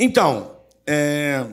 Então, 0.00 0.64
é... 0.86 1.44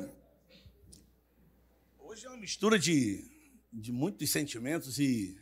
hoje 1.97 2.27
é 2.27 2.29
uma 2.29 2.37
mistura 2.37 2.77
de, 2.77 3.25
de 3.73 3.91
muitos 3.91 4.29
sentimentos 4.29 4.99
e 4.99 5.35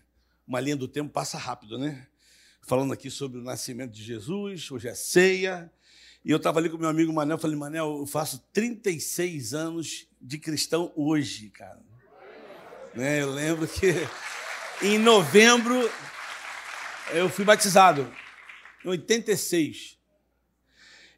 uma 0.48 0.62
linha 0.62 0.78
do 0.78 0.88
tempo 0.88 1.12
passa 1.12 1.38
rápido, 1.38 1.78
né? 1.78 2.08
Falando 2.62 2.94
aqui 2.94 3.10
sobre 3.10 3.42
o 3.42 3.44
nascimento 3.44 3.92
de 3.92 4.02
Jesus, 4.02 4.72
hoje 4.72 4.88
é 4.88 4.96
ceia. 4.96 5.70
E 6.24 6.32
eu 6.32 6.38
estava 6.38 6.60
ali 6.60 6.70
com 6.70 6.78
meu 6.78 6.88
amigo 6.88 7.12
Manel, 7.12 7.38
falei, 7.38 7.58
Manel, 7.58 7.98
eu 8.00 8.06
faço 8.06 8.40
36 8.54 9.54
anos 9.54 10.08
de 10.22 10.38
cristão 10.38 10.94
hoje, 10.96 11.50
cara. 11.50 11.82
Né? 12.96 13.22
Eu 13.22 13.34
lembro 13.34 13.68
que 13.68 13.94
em 14.82 14.98
novembro 14.98 15.76
eu 17.12 17.28
fui 17.30 17.44
batizado, 17.44 18.10
em 18.86 18.88
86. 18.88 20.02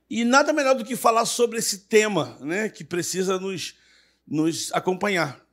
E 0.09 0.23
nada 0.23 0.53
melhor 0.53 0.75
do 0.75 0.85
que 0.85 0.95
falar 0.95 1.25
sobre 1.25 1.57
esse 1.57 1.79
tema, 1.79 2.37
né, 2.39 2.69
que 2.69 2.83
precisa 2.83 3.39
nos, 3.39 3.75
nos 4.27 4.71
acompanhar. 4.73 5.43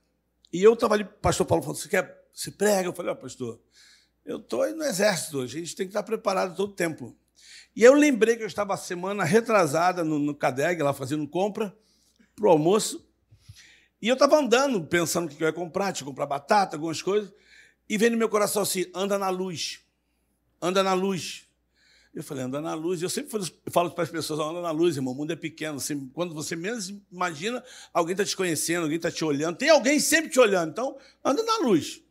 E 0.52 0.62
eu 0.62 0.74
estava 0.74 0.94
ali, 0.94 1.04
pastor 1.04 1.46
Paulo 1.46 1.62
falou: 1.62 1.76
você 1.76 1.88
quer, 1.88 2.26
se 2.32 2.50
prega? 2.50 2.88
Eu 2.88 2.92
falei: 2.92 3.12
ó, 3.12 3.14
oh, 3.14 3.18
pastor, 3.18 3.60
eu 4.24 4.36
estou 4.36 4.68
no 4.74 4.84
exército, 4.84 5.40
a 5.40 5.46
gente 5.46 5.74
tem 5.74 5.86
que 5.86 5.90
estar 5.90 6.02
preparado 6.02 6.54
todo 6.54 6.70
o 6.70 6.74
tempo. 6.74 7.16
E 7.74 7.82
eu 7.82 7.94
lembrei 7.94 8.36
que 8.36 8.42
eu 8.42 8.46
estava 8.46 8.76
semana 8.76 9.24
retrasada 9.24 10.04
no, 10.04 10.18
no 10.18 10.34
CADEG, 10.34 10.82
lá 10.82 10.92
fazendo 10.92 11.26
compra 11.26 11.74
para 12.36 12.46
o 12.46 12.50
almoço. 12.50 13.08
E 14.00 14.08
eu 14.08 14.14
estava 14.14 14.36
andando, 14.36 14.84
pensando 14.84 15.26
o 15.26 15.28
que 15.34 15.42
eu 15.42 15.46
ia 15.46 15.52
comprar, 15.52 15.92
tinha 15.92 16.04
que 16.04 16.10
comprar 16.10 16.26
batata, 16.26 16.76
algumas 16.76 17.00
coisas. 17.00 17.32
E 17.88 17.96
veio 17.96 18.12
no 18.12 18.18
meu 18.18 18.28
coração 18.28 18.62
assim: 18.62 18.84
anda 18.94 19.18
na 19.18 19.30
luz. 19.30 19.80
Anda 20.60 20.82
na 20.82 20.92
luz. 20.92 21.48
Eu 22.14 22.22
falei, 22.22 22.44
anda 22.44 22.60
na 22.60 22.74
luz. 22.74 23.00
Eu 23.00 23.08
sempre 23.08 23.40
falo 23.70 23.90
para 23.90 24.04
as 24.04 24.10
pessoas, 24.10 24.38
anda 24.38 24.60
na 24.60 24.70
luz, 24.70 24.96
irmão, 24.96 25.14
o 25.14 25.16
mundo 25.16 25.32
é 25.32 25.36
pequeno. 25.36 25.78
quando 26.12 26.34
você 26.34 26.54
menos 26.54 26.92
imagina, 27.10 27.64
alguém 27.92 28.12
está 28.12 28.24
te 28.24 28.36
conhecendo, 28.36 28.82
alguém 28.82 28.96
está 28.96 29.10
te 29.10 29.24
olhando. 29.24 29.56
Tem 29.56 29.70
alguém 29.70 29.98
sempre 29.98 30.30
te 30.30 30.38
olhando. 30.38 30.70
Então, 30.70 30.98
anda 31.24 31.42
na 31.42 31.58
luz. 31.58 32.02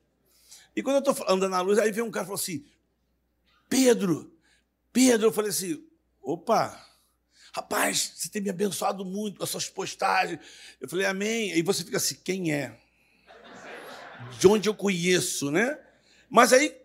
E 0.75 0.81
quando 0.81 1.05
eu 1.05 1.11
estou 1.11 1.25
andando 1.29 1.51
na 1.51 1.61
luz, 1.61 1.77
aí 1.77 1.91
vem 1.91 2.03
um 2.03 2.09
cara 2.09 2.23
e 2.23 2.27
falou 2.27 2.41
assim, 2.41 2.65
Pedro, 3.69 4.33
Pedro. 4.91 5.27
Eu 5.27 5.31
falei 5.31 5.51
assim, 5.51 5.85
opa, 6.19 6.83
rapaz, 7.53 8.13
você 8.15 8.27
tem 8.27 8.41
me 8.41 8.49
abençoado 8.49 9.05
muito 9.05 9.37
com 9.37 9.43
as 9.43 9.49
suas 9.51 9.69
postagens. 9.69 10.39
Eu 10.79 10.89
falei, 10.89 11.05
amém. 11.05 11.51
Aí 11.51 11.61
você 11.61 11.83
fica 11.83 11.97
assim, 11.97 12.17
quem 12.23 12.51
é? 12.51 12.75
De 14.39 14.47
onde 14.47 14.67
eu 14.67 14.73
conheço, 14.73 15.51
né? 15.51 15.77
Mas 16.27 16.53
aí 16.53 16.80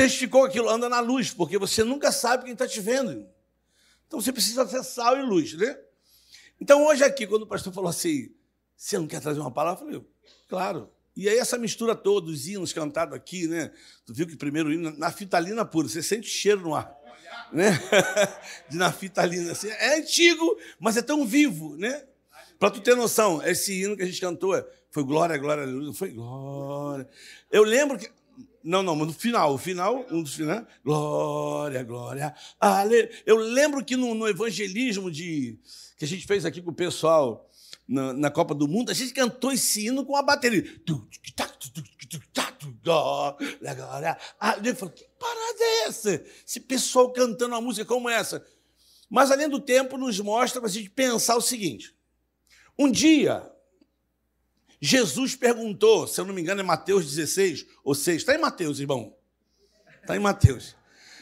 testificou 0.00 0.44
aquilo, 0.44 0.70
anda 0.70 0.88
na 0.88 1.00
luz, 1.00 1.30
porque 1.30 1.58
você 1.58 1.84
nunca 1.84 2.10
sabe 2.10 2.44
quem 2.44 2.54
está 2.54 2.66
te 2.66 2.80
vendo. 2.80 3.26
Então 4.06 4.18
você 4.18 4.32
precisa 4.32 4.66
ser 4.66 4.82
sal 4.82 5.18
e 5.18 5.22
luz, 5.22 5.52
né? 5.52 5.78
Então 6.58 6.86
hoje 6.86 7.04
aqui, 7.04 7.26
quando 7.26 7.42
o 7.42 7.46
pastor 7.46 7.70
falou 7.70 7.90
assim, 7.90 8.32
você 8.74 8.98
não 8.98 9.06
quer 9.06 9.20
trazer 9.20 9.40
uma 9.40 9.50
palavra? 9.50 9.84
Eu 9.84 9.86
falei, 9.86 10.06
claro. 10.48 10.90
E 11.14 11.28
aí 11.28 11.36
essa 11.36 11.58
mistura 11.58 11.94
toda, 11.94 12.30
os 12.30 12.48
hinos 12.48 12.72
cantados 12.72 13.14
aqui, 13.14 13.46
né? 13.46 13.72
Tu 14.06 14.14
viu 14.14 14.26
que 14.26 14.36
primeiro 14.36 14.72
hino, 14.72 14.96
nafitalina 14.96 15.66
pura, 15.66 15.86
você 15.86 16.02
sente 16.02 16.28
cheiro 16.28 16.62
no 16.62 16.74
ar. 16.74 16.96
Né? 17.52 17.70
De 18.70 18.78
nafitalina. 18.78 19.52
Assim, 19.52 19.68
é 19.68 19.98
antigo, 19.98 20.58
mas 20.78 20.96
é 20.96 21.02
tão 21.02 21.26
vivo, 21.26 21.76
né? 21.76 22.06
Para 22.58 22.70
tu 22.70 22.80
ter 22.80 22.96
noção, 22.96 23.42
esse 23.46 23.82
hino 23.82 23.96
que 23.96 24.02
a 24.02 24.06
gente 24.06 24.20
cantou 24.20 24.54
foi 24.90 25.04
glória, 25.04 25.36
glória, 25.36 25.62
aleluia, 25.62 25.92
foi 25.92 26.10
glória. 26.10 27.08
Eu 27.50 27.64
lembro 27.64 27.98
que 27.98 28.10
não, 28.62 28.82
não, 28.82 28.94
mas 28.94 29.06
no 29.08 29.12
final, 29.14 29.54
o 29.54 29.58
final, 29.58 30.04
um 30.10 30.22
dos 30.22 30.34
finais, 30.34 30.64
glória, 30.84 31.82
glória, 31.82 32.34
aleluia. 32.58 33.10
Eu 33.24 33.36
lembro 33.36 33.84
que 33.84 33.96
no, 33.96 34.14
no, 34.14 34.28
evangelismo 34.28 35.10
de, 35.10 35.58
que 35.96 36.04
a 36.04 36.08
gente 36.08 36.26
fez 36.26 36.44
aqui 36.44 36.60
com 36.60 36.70
o 36.70 36.74
pessoal 36.74 37.48
na, 37.88 38.12
na, 38.12 38.30
Copa 38.30 38.54
do 38.54 38.68
Mundo, 38.68 38.90
a 38.90 38.94
gente 38.94 39.12
cantou 39.12 39.50
esse 39.50 39.86
hino 39.86 40.04
com 40.04 40.14
a 40.14 40.22
bateria. 40.22 40.64
Glória, 42.82 44.18
Eu 44.64 44.76
falei, 44.76 44.94
que 44.94 45.06
parada 45.18 45.58
é 45.60 45.84
essa? 45.84 46.24
Esse 46.46 46.60
pessoal 46.60 47.12
cantando 47.12 47.54
uma 47.54 47.60
música 47.60 47.84
como 47.86 48.08
essa. 48.08 48.44
Mas, 49.08 49.30
além 49.30 49.48
do 49.48 49.60
tempo, 49.60 49.96
nos 49.96 50.20
mostra 50.20 50.60
para 50.60 50.68
a 50.68 50.72
gente 50.72 50.90
pensar 50.90 51.36
o 51.36 51.40
seguinte. 51.40 51.94
Um 52.78 52.90
dia, 52.90 53.50
Jesus 54.80 55.36
perguntou, 55.36 56.06
se 56.06 56.20
eu 56.20 56.24
não 56.24 56.32
me 56.32 56.40
engano, 56.40 56.60
é 56.60 56.64
Mateus 56.64 57.04
16 57.04 57.66
ou 57.84 57.94
6. 57.94 58.22
Está 58.22 58.34
em 58.34 58.38
Mateus, 58.38 58.80
irmão. 58.80 59.14
Está 60.00 60.16
em 60.16 60.20
Mateus. 60.20 60.74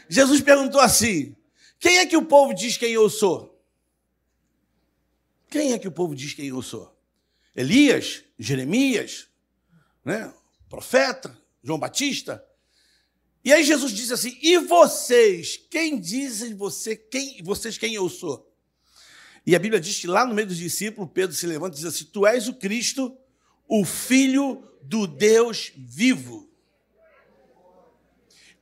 Jesus 0.08 0.40
perguntou 0.40 0.80
assim: 0.80 1.36
Quem 1.78 1.98
é 1.98 2.06
que 2.06 2.16
o 2.16 2.24
povo 2.24 2.54
diz 2.54 2.76
quem 2.76 2.92
eu 2.92 3.10
sou? 3.10 3.60
Quem 5.50 5.72
é 5.72 5.78
que 5.78 5.88
o 5.88 5.92
povo 5.92 6.14
diz 6.14 6.32
quem 6.34 6.46
eu 6.46 6.62
sou? 6.62 6.96
Elias? 7.54 8.22
Jeremias? 8.38 9.26
Né? 10.04 10.32
Profeta? 10.68 11.36
João 11.62 11.78
Batista? 11.78 12.44
E 13.44 13.52
aí 13.52 13.64
Jesus 13.64 13.92
disse 13.92 14.12
assim: 14.12 14.38
E 14.40 14.58
vocês? 14.58 15.56
Quem 15.70 15.98
dizem 15.98 16.54
você, 16.54 16.96
quem, 16.96 17.42
vocês 17.42 17.76
quem 17.76 17.94
eu 17.94 18.08
sou? 18.08 18.48
E 19.46 19.56
a 19.56 19.58
Bíblia 19.58 19.80
diz 19.80 19.98
que 19.98 20.06
lá 20.06 20.26
no 20.26 20.34
meio 20.34 20.46
dos 20.46 20.58
discípulos, 20.58 21.10
Pedro 21.12 21.34
se 21.34 21.46
levanta 21.46 21.74
e 21.76 21.80
diz 21.80 21.86
assim: 21.86 22.04
Tu 22.04 22.26
és 22.26 22.48
o 22.48 22.54
Cristo, 22.54 23.16
o 23.68 23.84
Filho 23.84 24.64
do 24.82 25.06
Deus 25.06 25.70
vivo. 25.76 26.48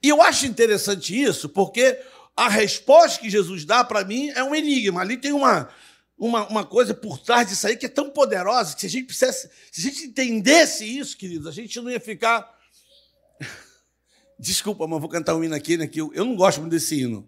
E 0.03 0.09
eu 0.09 0.21
acho 0.21 0.47
interessante 0.47 1.21
isso, 1.21 1.49
porque 1.49 1.99
a 2.37 2.49
resposta 2.49 3.21
que 3.21 3.31
Jesus 3.31 3.65
dá 3.65 3.83
para 3.83 4.05
mim 4.05 4.29
é 4.31 4.43
um 4.43 4.55
enigma. 4.55 5.01
Ali 5.01 5.17
tem 5.17 5.33
uma, 5.33 5.69
uma, 6.19 6.47
uma 6.49 6.65
coisa 6.65 6.93
por 6.93 7.19
trás 7.19 7.49
disso 7.49 7.67
aí 7.67 7.77
que 7.77 7.87
é 7.87 7.89
tão 7.89 8.11
poderosa 8.11 8.75
que 8.75 8.81
se 8.83 8.87
a 8.87 8.91
gente 8.91 9.07
precisasse, 9.07 9.49
se 9.73 9.81
a 9.81 9.91
gente 9.91 10.05
entendesse 10.05 10.85
isso, 10.85 11.17
queridos, 11.17 11.47
a 11.47 11.53
gente 11.53 11.81
não 11.81 11.91
ia 11.91 12.01
ficar. 12.01 12.55
Desculpa, 14.39 14.87
mas 14.87 15.01
vou 15.01 15.09
cantar 15.09 15.35
um 15.35 15.43
hino 15.43 15.55
aqui, 15.55 15.77
né? 15.77 15.87
Que 15.87 16.01
eu, 16.01 16.13
eu 16.13 16.25
não 16.25 16.37
gosto 16.37 16.61
muito 16.61 16.73
desse 16.73 17.01
hino. 17.01 17.27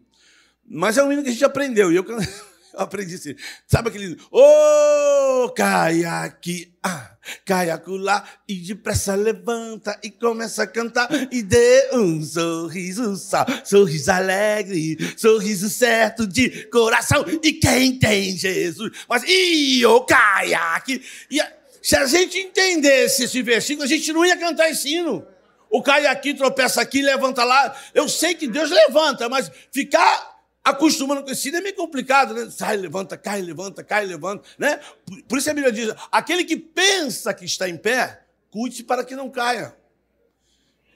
Mas 0.65 0.99
é 0.99 1.03
um 1.03 1.11
hino 1.11 1.23
que 1.23 1.31
a 1.31 1.33
gente 1.33 1.45
aprendeu. 1.45 1.91
E 1.91 1.97
eu 1.97 2.05
Eu 2.73 2.81
aprendi 2.81 3.15
assim. 3.15 3.35
Sabe 3.67 3.89
aquele. 3.89 4.17
Ô, 4.31 5.45
oh, 5.45 5.51
caia 5.51 6.21
aqui, 6.21 6.73
ah, 6.83 7.17
caia 7.45 7.75
acolá, 7.75 8.25
e 8.49 8.57
depressa 8.57 9.15
levanta 9.15 9.99
e 10.03 10.11
começa 10.11 10.63
a 10.63 10.67
cantar. 10.67 11.09
E 11.33 11.43
dê 11.43 11.91
um 11.93 12.23
sorriso 12.23 13.17
só, 13.17 13.45
sorriso 13.65 14.11
alegre, 14.11 14.97
sorriso 15.17 15.69
certo 15.69 16.27
de 16.27 16.67
coração. 16.69 17.25
E 17.43 17.53
quem 17.55 17.99
tem 17.99 18.37
Jesus? 18.37 18.93
Mas, 19.09 19.23
e 19.27 19.85
o 19.85 19.97
oh, 19.97 20.01
caia 20.03 20.61
aqui. 20.75 21.03
E 21.31 21.41
se 21.83 21.97
a 21.97 22.07
gente 22.07 22.39
entendesse 22.39 23.25
esse 23.25 23.41
versículo, 23.43 23.85
a 23.85 23.89
gente 23.89 24.13
não 24.13 24.25
ia 24.25 24.37
cantar 24.37 24.71
esse 24.71 24.89
hino. 24.89 25.27
O 25.71 25.83
cai 25.83 26.07
aqui, 26.07 26.35
tropeça 26.35 26.81
aqui, 26.81 27.03
levanta 27.03 27.45
lá. 27.45 27.77
Eu 27.95 28.09
sei 28.09 28.35
que 28.35 28.49
Deus 28.49 28.71
levanta, 28.71 29.29
mas 29.29 29.51
ficar 29.71 30.38
acostumando 30.65 31.23
com 31.25 31.31
esse 31.31 31.55
é 31.55 31.61
meio 31.61 31.75
complicado, 31.75 32.35
né? 32.35 32.51
Sai, 32.51 32.77
levanta, 32.77 33.17
cai, 33.17 33.41
levanta, 33.41 33.83
cai, 33.83 34.07
levanta, 34.07 34.49
né? 34.59 34.81
Por 35.29 35.39
isso 35.39 35.51
a 35.51 35.55
Bíblia 35.55 35.73
diz: 35.73 35.95
aquele 36.11 36.45
que 36.45 36.57
pensa 36.57 37.33
que 37.33 37.45
está 37.45 37.69
em 37.69 37.77
pé, 37.77 38.25
cuide-se 38.51 38.85
para 38.85 39.05
que 39.05 39.17
não 39.17 39.31
caia. 39.31 39.77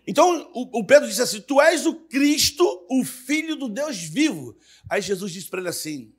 Então 0.06 0.50
o, 0.52 0.84
Pedro 0.84 1.08
disse 1.08 1.22
assim: 1.22 1.40
Tu 1.40 1.60
és 1.60 1.86
o 1.86 1.94
Cristo, 1.94 2.86
o 2.90 3.04
Filho 3.04 3.56
do 3.56 3.68
Deus 3.68 3.98
vivo. 3.98 4.56
Aí 4.90 5.00
Jesus 5.00 5.32
disse 5.32 5.48
para 5.48 5.60
ele 5.60 5.68
assim: 5.68 6.12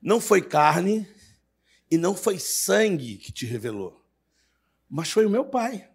Não 0.00 0.20
foi 0.20 0.40
carne 0.40 1.08
e 1.90 1.98
não 1.98 2.14
foi 2.14 2.38
sangue 2.38 3.16
que 3.16 3.32
te 3.32 3.46
revelou, 3.46 4.04
mas 4.88 5.10
foi 5.10 5.26
o 5.26 5.30
meu 5.30 5.44
Pai. 5.44 5.88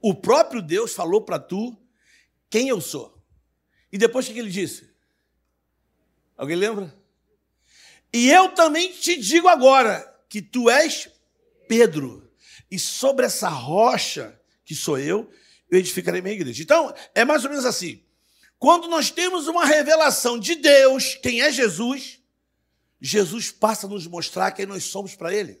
O 0.00 0.14
próprio 0.14 0.60
Deus 0.60 0.92
falou 0.92 1.22
para 1.22 1.38
tu 1.38 1.76
quem 2.50 2.68
eu 2.68 2.80
sou. 2.80 3.22
E 3.90 3.96
depois 3.96 4.28
o 4.28 4.32
que 4.32 4.38
ele 4.38 4.50
disse? 4.50 4.93
Alguém 6.36 6.56
lembra? 6.56 6.94
E 8.12 8.30
eu 8.30 8.50
também 8.50 8.92
te 8.92 9.16
digo 9.16 9.48
agora 9.48 10.12
que 10.28 10.40
tu 10.40 10.70
és 10.70 11.08
Pedro, 11.68 12.30
e 12.70 12.78
sobre 12.78 13.26
essa 13.26 13.48
rocha 13.48 14.38
que 14.64 14.74
sou 14.74 14.98
eu, 14.98 15.30
eu 15.70 15.78
edificarei 15.78 16.20
minha 16.20 16.34
igreja. 16.34 16.62
Então, 16.62 16.94
é 17.14 17.24
mais 17.24 17.44
ou 17.44 17.50
menos 17.50 17.64
assim. 17.64 18.02
Quando 18.58 18.88
nós 18.88 19.10
temos 19.10 19.46
uma 19.46 19.64
revelação 19.64 20.38
de 20.38 20.54
Deus, 20.54 21.16
quem 21.16 21.42
é 21.42 21.52
Jesus, 21.52 22.20
Jesus 23.00 23.50
passa 23.50 23.86
a 23.86 23.90
nos 23.90 24.06
mostrar 24.06 24.52
quem 24.52 24.66
nós 24.66 24.84
somos 24.84 25.14
para 25.14 25.34
Ele. 25.34 25.60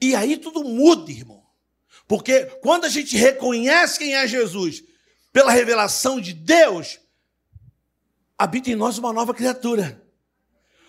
E 0.00 0.14
aí 0.14 0.36
tudo 0.36 0.64
muda, 0.64 1.10
irmão. 1.10 1.44
Porque 2.06 2.44
quando 2.60 2.84
a 2.84 2.88
gente 2.88 3.16
reconhece 3.16 3.98
quem 3.98 4.14
é 4.14 4.26
Jesus 4.26 4.84
pela 5.32 5.52
revelação 5.52 6.20
de 6.20 6.32
Deus, 6.32 7.00
habita 8.38 8.70
em 8.70 8.74
nós 8.74 8.98
uma 8.98 9.12
nova 9.12 9.32
criatura. 9.34 10.02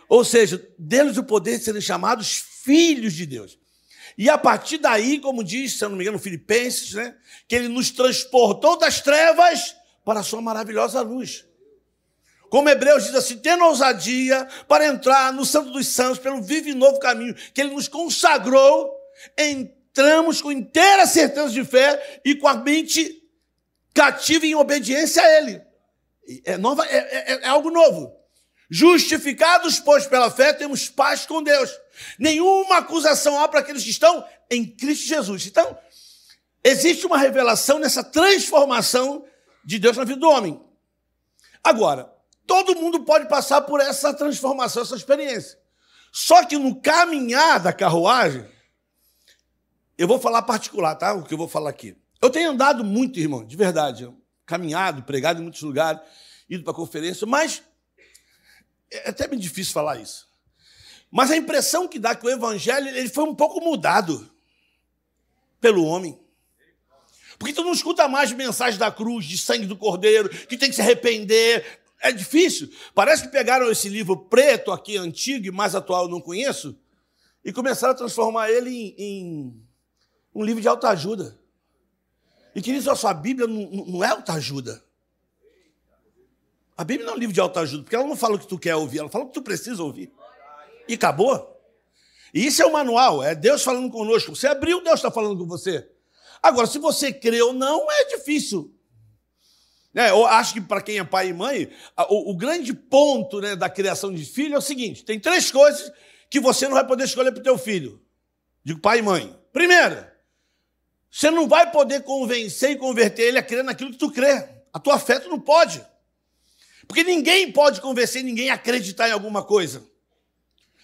Ou 0.07 0.23
seja, 0.23 0.63
deles 0.77 1.17
o 1.17 1.23
poder 1.23 1.57
de 1.57 1.63
serem 1.63 1.81
chamados 1.81 2.43
filhos 2.63 3.13
de 3.13 3.25
Deus. 3.25 3.57
E 4.17 4.29
a 4.29 4.37
partir 4.37 4.77
daí, 4.77 5.19
como 5.19 5.43
diz, 5.43 5.77
se 5.77 5.83
eu 5.83 5.89
não 5.89 5.97
me 5.97 6.03
engano, 6.03 6.19
Filipenses, 6.19 6.93
né, 6.93 7.15
que 7.47 7.55
ele 7.55 7.67
nos 7.67 7.91
transportou 7.91 8.77
das 8.77 9.01
trevas 9.01 9.75
para 10.05 10.21
a 10.21 10.23
sua 10.23 10.41
maravilhosa 10.41 11.01
luz. 11.01 11.45
Como 12.49 12.69
Hebreus 12.69 13.03
diz 13.03 13.15
assim, 13.15 13.37
tendo 13.37 13.65
ousadia 13.65 14.47
para 14.67 14.85
entrar 14.85 15.33
no 15.33 15.43
Santo 15.43 15.71
dos 15.71 15.87
Santos 15.87 16.19
pelo 16.19 16.41
vivo 16.41 16.69
e 16.69 16.73
novo 16.73 16.99
caminho 16.99 17.35
que 17.53 17.59
ele 17.59 17.73
nos 17.73 17.87
consagrou, 17.87 18.95
entramos 19.37 20.41
com 20.41 20.51
inteira 20.51 21.05
certeza 21.05 21.49
de 21.49 21.65
fé 21.65 22.21
e 22.23 22.35
com 22.35 22.47
a 22.47 22.55
mente 22.55 23.23
cativa 23.93 24.45
em 24.45 24.55
obediência 24.55 25.21
a 25.21 25.37
ele. 25.37 25.61
É, 26.43 26.57
nova, 26.57 26.85
é, 26.85 27.33
é, 27.33 27.41
é 27.43 27.47
algo 27.47 27.69
novo. 27.69 28.15
Justificados, 28.69 29.79
pois, 29.79 30.07
pela 30.07 30.31
fé, 30.31 30.51
temos 30.51 30.89
paz 30.89 31.25
com 31.25 31.43
Deus. 31.43 31.71
Nenhuma 32.17 32.77
acusação 32.77 33.39
há 33.39 33.47
para 33.47 33.59
aqueles 33.59 33.83
que 33.83 33.91
estão 33.91 34.25
em 34.49 34.65
Cristo 34.65 35.05
Jesus. 35.05 35.45
Então, 35.45 35.77
existe 36.63 37.05
uma 37.05 37.17
revelação 37.17 37.77
nessa 37.79 38.03
transformação 38.03 39.25
de 39.63 39.77
Deus 39.77 39.97
na 39.97 40.03
vida 40.03 40.19
do 40.19 40.29
homem. 40.29 40.59
Agora, 41.63 42.11
todo 42.47 42.75
mundo 42.75 43.03
pode 43.03 43.27
passar 43.27 43.61
por 43.61 43.79
essa 43.79 44.13
transformação, 44.13 44.83
essa 44.83 44.95
experiência. 44.95 45.59
Só 46.11 46.45
que 46.45 46.57
no 46.57 46.81
caminhar 46.81 47.59
da 47.59 47.73
carruagem, 47.73 48.45
eu 49.97 50.07
vou 50.07 50.19
falar 50.19 50.41
particular, 50.41 50.95
tá? 50.95 51.13
O 51.13 51.23
que 51.23 51.33
eu 51.33 51.37
vou 51.37 51.47
falar 51.47 51.69
aqui. 51.69 51.95
Eu 52.21 52.29
tenho 52.29 52.51
andado 52.51 52.83
muito, 52.83 53.19
irmão, 53.19 53.45
de 53.45 53.55
verdade. 53.55 54.11
Caminhado, 54.45 55.03
pregado 55.03 55.39
em 55.39 55.43
muitos 55.43 55.61
lugares, 55.61 56.01
ido 56.49 56.63
para 56.63 56.73
conferência, 56.73 57.25
mas 57.25 57.63
é 58.91 59.09
até 59.09 59.27
bem 59.27 59.39
difícil 59.39 59.73
falar 59.73 59.99
isso. 59.99 60.27
Mas 61.11 61.31
a 61.31 61.37
impressão 61.37 61.87
que 61.87 61.99
dá 61.99 62.11
é 62.11 62.15
que 62.15 62.25
o 62.25 62.29
evangelho 62.29 62.87
ele 62.89 63.09
foi 63.09 63.23
um 63.23 63.35
pouco 63.35 63.61
mudado 63.61 64.29
pelo 65.59 65.85
homem. 65.85 66.19
Porque 67.37 67.53
tu 67.53 67.63
não 67.63 67.73
escuta 67.73 68.07
mais 68.07 68.31
mensagem 68.31 68.79
da 68.79 68.91
cruz, 68.91 69.25
de 69.25 69.37
sangue 69.37 69.65
do 69.65 69.75
cordeiro, 69.75 70.29
que 70.29 70.57
tem 70.57 70.69
que 70.69 70.75
se 70.75 70.81
arrepender. 70.81 71.81
É 71.99 72.11
difícil. 72.11 72.69
Parece 72.93 73.23
que 73.23 73.29
pegaram 73.29 73.69
esse 73.71 73.89
livro 73.89 74.15
preto 74.15 74.71
aqui, 74.71 74.97
antigo 74.97 75.47
e 75.47 75.51
mais 75.51 75.75
atual, 75.75 76.03
eu 76.03 76.09
não 76.09 76.21
conheço, 76.21 76.77
e 77.43 77.51
começaram 77.51 77.93
a 77.93 77.97
transformar 77.97 78.49
ele 78.49 78.69
em, 78.69 78.95
em 78.97 79.63
um 80.33 80.43
livro 80.43 80.61
de 80.61 80.67
autoajuda. 80.67 81.37
E 82.55 82.61
que 82.61 82.71
isso 82.71 82.89
a 82.89 82.95
sua 82.95 83.13
Bíblia 83.13 83.45
não, 83.45 83.69
não 83.85 84.03
é 84.03 84.07
autoajuda. 84.07 84.81
A 86.77 86.83
Bíblia 86.83 87.05
não 87.05 87.13
é 87.13 87.15
um 87.17 87.19
livro 87.19 87.33
de 87.33 87.41
autoajuda, 87.41 87.83
porque 87.83 87.95
ela 87.95 88.07
não 88.07 88.15
fala 88.15 88.35
o 88.35 88.39
que 88.39 88.47
tu 88.47 88.57
quer 88.57 88.75
ouvir, 88.75 88.99
ela 88.99 89.09
fala 89.09 89.25
o 89.25 89.27
que 89.27 89.33
tu 89.33 89.41
precisa 89.41 89.83
ouvir. 89.83 90.11
E 90.87 90.93
acabou. 90.93 91.53
E 92.33 92.45
isso 92.45 92.61
é 92.61 92.65
o 92.65 92.71
manual, 92.71 93.21
é 93.21 93.35
Deus 93.35 93.63
falando 93.63 93.89
conosco. 93.91 94.35
Você 94.35 94.47
abriu, 94.47 94.81
Deus 94.83 94.95
está 94.95 95.11
falando 95.11 95.37
com 95.37 95.45
você. 95.45 95.87
Agora, 96.41 96.67
se 96.67 96.79
você 96.79 97.11
crê 97.11 97.41
ou 97.41 97.53
não, 97.53 97.89
é 97.91 98.05
difícil. 98.05 98.73
É, 99.93 100.09
eu 100.09 100.25
acho 100.25 100.53
que 100.53 100.61
para 100.61 100.81
quem 100.81 100.99
é 100.99 101.03
pai 101.03 101.29
e 101.29 101.33
mãe, 101.33 101.71
o, 102.09 102.31
o 102.31 102.35
grande 102.35 102.73
ponto 102.73 103.39
né, 103.39 103.55
da 103.55 103.69
criação 103.69 104.13
de 104.13 104.25
filho 104.25 104.55
é 104.55 104.57
o 104.57 104.61
seguinte: 104.61 105.03
tem 105.03 105.19
três 105.19 105.49
coisas 105.49 105.91
que 106.29 106.39
você 106.39 106.67
não 106.67 106.75
vai 106.75 106.85
poder 106.85 107.05
escolher 107.05 107.31
para 107.31 107.39
o 107.39 107.43
teu 107.43 107.57
filho. 107.57 108.01
Digo 108.63 108.81
pai 108.81 108.99
e 108.99 109.01
mãe. 109.01 109.39
Primeira, 109.53 110.14
você 111.15 111.31
não 111.31 111.47
vai 111.47 111.71
poder 111.71 112.03
convencer 112.03 112.71
e 112.71 112.75
converter 112.75 113.27
ele 113.27 113.37
a 113.37 113.41
crer 113.41 113.63
naquilo 113.63 113.89
que 113.89 113.97
tu 113.97 114.11
crê. 114.11 114.49
A 114.73 114.77
tua 114.77 114.99
fé 114.99 115.17
tu 115.17 115.29
não 115.29 115.39
pode. 115.39 115.81
Porque 116.85 117.05
ninguém 117.05 117.53
pode 117.53 117.79
convencer 117.79 118.21
ninguém 118.21 118.49
a 118.49 118.55
acreditar 118.55 119.07
em 119.07 119.13
alguma 119.13 119.41
coisa. 119.41 119.81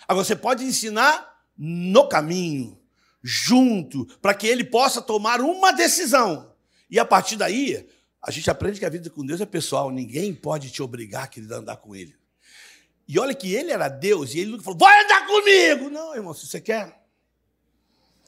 Agora, 0.07 0.23
você 0.23 0.33
pode 0.33 0.63
ensinar 0.63 1.37
no 1.57 2.07
caminho, 2.07 2.79
junto, 3.21 4.05
para 4.21 4.33
que 4.33 4.47
ele 4.47 4.63
possa 4.63 5.01
tomar 5.01 5.41
uma 5.41 5.73
decisão. 5.73 6.55
E 6.89 6.97
a 6.97 7.03
partir 7.03 7.35
daí, 7.35 7.85
a 8.21 8.31
gente 8.31 8.49
aprende 8.49 8.79
que 8.79 8.85
a 8.85 8.89
vida 8.89 9.09
com 9.09 9.25
Deus 9.25 9.41
é 9.41 9.45
pessoal. 9.45 9.91
Ninguém 9.91 10.33
pode 10.33 10.69
te 10.69 10.81
obrigar 10.81 11.29
a 11.29 11.55
andar 11.55 11.75
com 11.75 11.93
ele. 11.93 12.15
E 13.05 13.19
olha 13.19 13.35
que 13.35 13.53
ele 13.53 13.73
era 13.73 13.89
Deus, 13.89 14.33
e 14.33 14.39
ele 14.39 14.51
nunca 14.51 14.63
falou, 14.63 14.79
vai 14.79 15.03
andar 15.03 15.27
comigo! 15.27 15.89
Não, 15.89 16.15
irmão, 16.15 16.33
se 16.33 16.47
você 16.47 16.61
quer. 16.61 17.03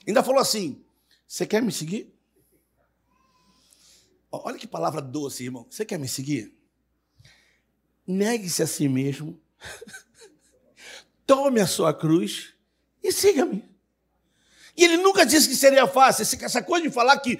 Ainda 0.05 0.21
falou 0.21 0.41
assim: 0.41 0.82
você 1.27 1.45
quer 1.45 1.61
me 1.61 1.71
seguir? 1.71 2.13
Olha 4.31 4.57
que 4.57 4.67
palavra 4.67 5.01
doce, 5.01 5.43
irmão. 5.43 5.67
Você 5.69 5.85
quer 5.85 5.99
me 5.99 6.07
seguir? 6.07 6.53
negue-se 8.05 8.61
a 8.61 8.67
si 8.67 8.87
mesmo, 8.87 9.39
tome 11.25 11.61
a 11.61 11.67
sua 11.67 11.93
cruz 11.93 12.53
e 13.01 13.11
siga-me. 13.11 13.63
E 14.75 14.83
ele 14.83 14.97
nunca 14.97 15.25
disse 15.25 15.47
que 15.47 15.55
seria 15.55 15.87
fácil. 15.87 16.23
Essa 16.23 16.61
coisa 16.61 16.87
de 16.87 16.93
falar 16.93 17.17
que, 17.19 17.37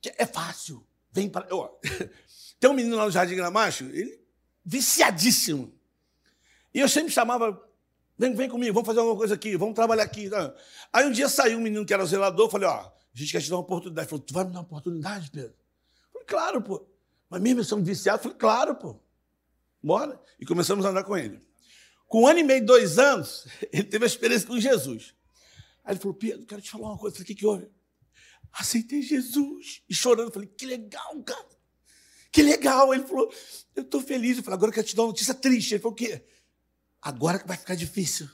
que 0.00 0.12
é 0.16 0.26
fácil. 0.26 0.84
Vem 1.12 1.28
para. 1.28 1.52
Oh, 1.54 1.68
tem 2.60 2.70
um 2.70 2.74
menino 2.74 2.96
lá 2.96 3.04
no 3.04 3.10
Jardim 3.10 3.34
Gramacho, 3.34 3.84
ele 3.84 4.20
viciadíssimo. 4.64 5.74
E 6.72 6.80
eu 6.80 6.88
sempre 6.88 7.10
chamava, 7.10 7.60
vem, 8.16 8.34
vem 8.34 8.48
comigo, 8.48 8.74
vamos 8.74 8.86
fazer 8.86 9.00
alguma 9.00 9.16
coisa 9.16 9.34
aqui, 9.34 9.56
vamos 9.56 9.74
trabalhar 9.74 10.04
aqui. 10.04 10.30
Aí 10.92 11.06
um 11.06 11.10
dia 11.10 11.28
saiu 11.28 11.58
um 11.58 11.62
menino 11.62 11.84
que 11.84 11.94
era 11.94 12.04
zelador, 12.04 12.50
falei, 12.50 12.68
ó, 12.68 12.90
gente 13.18 13.32
quer 13.32 13.42
te 13.42 13.50
dar 13.50 13.56
uma 13.56 13.62
oportunidade. 13.62 14.04
Ele 14.04 14.10
falou, 14.10 14.24
tu 14.24 14.34
vai 14.34 14.44
me 14.44 14.50
dar 14.50 14.58
uma 14.58 14.64
oportunidade, 14.64 15.30
Pedro? 15.30 15.50
Eu 15.50 16.12
falei, 16.12 16.26
claro, 16.26 16.62
pô. 16.62 16.86
Mas 17.28 17.40
mesmo 17.40 17.64
sou 17.64 17.82
viciado? 17.82 18.18
Eu 18.18 18.22
falei, 18.22 18.38
claro, 18.38 18.74
pô. 18.76 19.00
Bora. 19.82 20.20
E 20.38 20.46
começamos 20.46 20.84
a 20.84 20.90
andar 20.90 21.04
com 21.04 21.16
ele. 21.16 21.40
Com 22.06 22.22
um 22.22 22.26
ano 22.26 22.38
e 22.40 22.42
meio, 22.42 22.64
dois 22.64 22.98
anos, 22.98 23.46
ele 23.72 23.84
teve 23.84 24.04
a 24.04 24.06
experiência 24.06 24.46
com 24.46 24.58
Jesus. 24.58 25.14
Aí 25.84 25.92
ele 25.92 26.00
falou, 26.00 26.14
Pedro, 26.14 26.46
quero 26.46 26.62
te 26.62 26.70
falar 26.70 26.88
uma 26.88 26.98
coisa. 26.98 27.14
Eu 27.14 27.18
falei, 27.18 27.24
o 27.24 27.26
que, 27.26 27.34
que 27.34 27.46
houve? 27.46 27.68
Aceitei 28.52 29.02
Jesus. 29.02 29.82
E 29.88 29.94
chorando, 29.94 30.28
eu 30.28 30.32
falei, 30.32 30.48
que 30.48 30.66
legal, 30.66 31.22
cara. 31.22 31.48
Que 32.30 32.42
legal. 32.42 32.94
Ele 32.94 33.06
falou, 33.06 33.32
eu 33.74 33.82
estou 33.82 34.00
feliz. 34.00 34.36
Eu 34.36 34.42
falei, 34.42 34.56
agora 34.56 34.70
eu 34.70 34.74
quero 34.74 34.86
te 34.86 34.96
dar 34.96 35.02
uma 35.02 35.08
notícia 35.08 35.34
triste. 35.34 35.74
Ele 35.74 35.82
falou, 35.82 35.92
o 35.92 35.96
quê? 35.96 36.24
Agora 37.00 37.38
que 37.38 37.46
vai 37.48 37.56
ficar 37.56 37.74
difícil. 37.74 38.28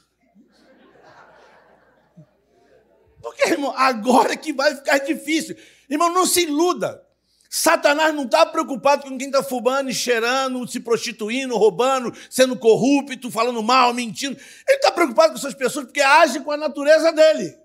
Por 3.25 3.33
quê, 3.33 3.49
irmão? 3.49 3.73
Agora 3.75 4.37
que 4.37 4.53
vai 4.53 4.75
ficar 4.75 4.99
difícil. 4.99 5.57
Irmão, 5.89 6.13
não 6.13 6.27
se 6.27 6.43
iluda. 6.43 7.03
Satanás 7.49 8.13
não 8.13 8.25
está 8.25 8.45
preocupado 8.45 9.01
com 9.01 9.17
quem 9.17 9.29
está 9.29 9.41
fumando, 9.41 9.91
cheirando, 9.91 10.67
se 10.67 10.79
prostituindo, 10.79 11.57
roubando, 11.57 12.15
sendo 12.29 12.55
corrupto, 12.55 13.31
falando 13.31 13.63
mal, 13.63 13.95
mentindo. 13.95 14.37
Ele 14.67 14.77
está 14.77 14.91
preocupado 14.91 15.33
com 15.33 15.39
essas 15.39 15.55
pessoas 15.55 15.85
porque 15.85 16.01
agem 16.01 16.43
com 16.43 16.51
a 16.51 16.57
natureza 16.57 17.11
dele. 17.11 17.57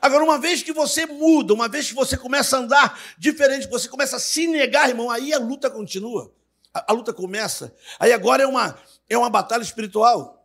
Agora, 0.00 0.24
uma 0.24 0.38
vez 0.38 0.62
que 0.62 0.72
você 0.72 1.04
muda, 1.04 1.52
uma 1.52 1.68
vez 1.68 1.88
que 1.88 1.94
você 1.94 2.16
começa 2.16 2.56
a 2.56 2.60
andar 2.60 2.98
diferente, 3.18 3.68
você 3.68 3.88
começa 3.88 4.16
a 4.16 4.20
se 4.20 4.46
negar, 4.46 4.88
irmão, 4.88 5.10
aí 5.10 5.34
a 5.34 5.38
luta 5.38 5.68
continua. 5.68 6.32
A, 6.72 6.90
a 6.90 6.94
luta 6.94 7.12
começa. 7.12 7.74
Aí 8.00 8.14
agora 8.14 8.44
é 8.44 8.46
uma, 8.46 8.78
é 9.10 9.18
uma 9.18 9.28
batalha 9.28 9.62
espiritual. 9.62 10.41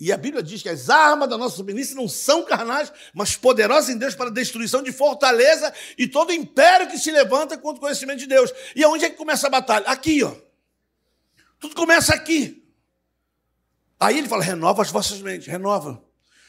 E 0.00 0.10
a 0.10 0.16
Bíblia 0.16 0.42
diz 0.42 0.62
que 0.62 0.68
as 0.70 0.88
armas 0.88 1.28
da 1.28 1.36
nossa 1.36 1.62
milícia 1.62 1.94
não 1.94 2.08
são 2.08 2.42
carnais, 2.42 2.90
mas 3.12 3.36
poderosas 3.36 3.90
em 3.90 3.98
Deus 3.98 4.14
para 4.14 4.30
a 4.30 4.32
destruição 4.32 4.82
de 4.82 4.90
fortaleza 4.90 5.70
e 5.98 6.08
todo 6.08 6.32
império 6.32 6.88
que 6.88 6.98
se 6.98 7.10
levanta 7.10 7.58
contra 7.58 7.76
o 7.76 7.80
conhecimento 7.82 8.18
de 8.18 8.26
Deus. 8.26 8.50
E 8.74 8.82
aonde 8.82 9.04
é 9.04 9.10
que 9.10 9.16
começa 9.16 9.46
a 9.46 9.50
batalha? 9.50 9.86
Aqui, 9.86 10.24
ó. 10.24 10.34
Tudo 11.58 11.74
começa 11.74 12.14
aqui. 12.14 12.66
Aí 14.00 14.16
ele 14.16 14.26
fala: 14.26 14.42
renova 14.42 14.80
as 14.80 14.90
vossas 14.90 15.20
mentes, 15.20 15.46
renova, 15.46 16.02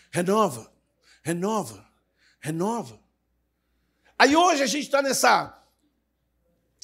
renova, 0.09 0.71
renova, 1.21 1.85
renova. 2.39 3.01
Aí 4.17 4.33
hoje 4.33 4.63
a 4.63 4.65
gente 4.65 4.85
está 4.85 5.01
nessa, 5.01 5.61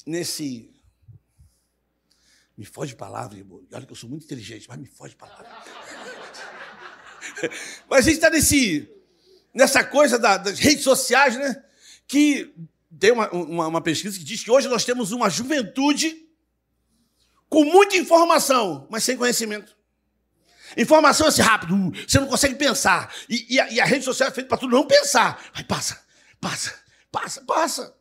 nesse. 0.06 0.70
Me 2.54 2.66
foge 2.66 2.94
palavra, 2.94 3.38
irmão. 3.38 3.66
Olha 3.72 3.86
que 3.86 3.92
eu 3.92 3.96
sou 3.96 4.10
muito 4.10 4.24
inteligente, 4.24 4.68
mas 4.68 4.78
me 4.78 4.86
foge 4.86 5.16
palavra. 5.16 5.48
Mas 7.88 8.00
a 8.00 8.02
gente 8.02 8.14
está 8.14 8.30
nesse, 8.30 8.88
nessa 9.54 9.84
coisa 9.84 10.18
da, 10.18 10.36
das 10.36 10.58
redes 10.58 10.84
sociais, 10.84 11.36
né? 11.36 11.62
Que 12.06 12.54
tem 12.98 13.12
uma, 13.12 13.30
uma, 13.30 13.66
uma 13.68 13.80
pesquisa 13.80 14.18
que 14.18 14.24
diz 14.24 14.42
que 14.42 14.50
hoje 14.50 14.68
nós 14.68 14.84
temos 14.84 15.12
uma 15.12 15.28
juventude 15.28 16.26
com 17.48 17.64
muita 17.64 17.96
informação, 17.96 18.86
mas 18.90 19.04
sem 19.04 19.16
conhecimento. 19.16 19.76
Informação 20.76 21.26
assim 21.26 21.42
rápido, 21.42 21.74
você 22.06 22.20
não 22.20 22.26
consegue 22.26 22.54
pensar. 22.54 23.12
E, 23.28 23.54
e, 23.54 23.60
a, 23.60 23.70
e 23.72 23.80
a, 23.80 23.84
rede 23.84 24.04
social 24.04 24.28
é 24.28 24.32
feita 24.32 24.48
para 24.48 24.58
tudo 24.58 24.76
não 24.76 24.86
pensar. 24.86 25.42
Vai, 25.54 25.64
passa, 25.64 26.02
passa, 26.40 26.74
passa, 27.10 27.42
passa. 27.42 27.94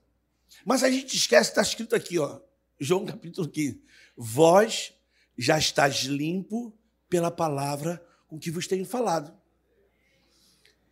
Mas 0.65 0.84
a 0.84 0.89
gente 0.89 1.15
esquece, 1.15 1.50
está 1.50 1.62
escrito 1.62 1.96
aqui, 1.96 2.20
ó, 2.20 2.39
João 2.79 3.06
capítulo 3.06 3.48
15. 3.48 3.82
Vós 4.17 4.94
já 5.38 5.58
estás 5.58 6.03
limpo 6.03 6.77
pela 7.10 7.32
palavra 7.32 8.06
com 8.27 8.38
que 8.38 8.51
vos 8.51 8.67
tenho 8.67 8.86
falado. 8.86 9.34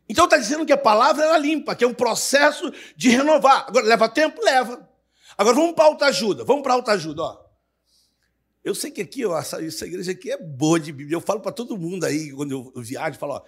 Então 0.07 0.25
está 0.25 0.37
dizendo 0.37 0.65
que 0.65 0.73
a 0.73 0.77
palavra 0.77 1.25
era 1.25 1.37
limpa, 1.37 1.75
que 1.75 1.83
é 1.83 1.87
um 1.87 1.93
processo 1.93 2.71
de 2.95 3.09
renovar. 3.09 3.65
Agora, 3.67 3.85
leva 3.85 4.07
tempo? 4.07 4.41
Leva. 4.43 4.87
Agora 5.37 5.55
vamos 5.55 5.73
para 5.73 6.05
a 6.05 6.09
ajuda. 6.09 6.43
Vamos 6.43 6.63
para 6.63 6.75
a 6.75 6.91
ajuda. 6.93 7.23
Ó. 7.23 7.45
Eu 8.63 8.73
sei 8.73 8.91
que 8.91 9.01
aqui, 9.01 9.25
ó, 9.25 9.37
essa, 9.37 9.63
essa 9.63 9.85
igreja 9.85 10.11
aqui 10.11 10.31
é 10.31 10.37
boa 10.37 10.79
de 10.79 10.91
Bíblia. 10.91 11.15
Eu 11.15 11.21
falo 11.21 11.39
para 11.39 11.51
todo 11.51 11.77
mundo 11.77 12.03
aí, 12.03 12.31
quando 12.31 12.51
eu, 12.51 12.81
viajo, 12.81 13.19
falo, 13.19 13.33
ó, 13.33 13.41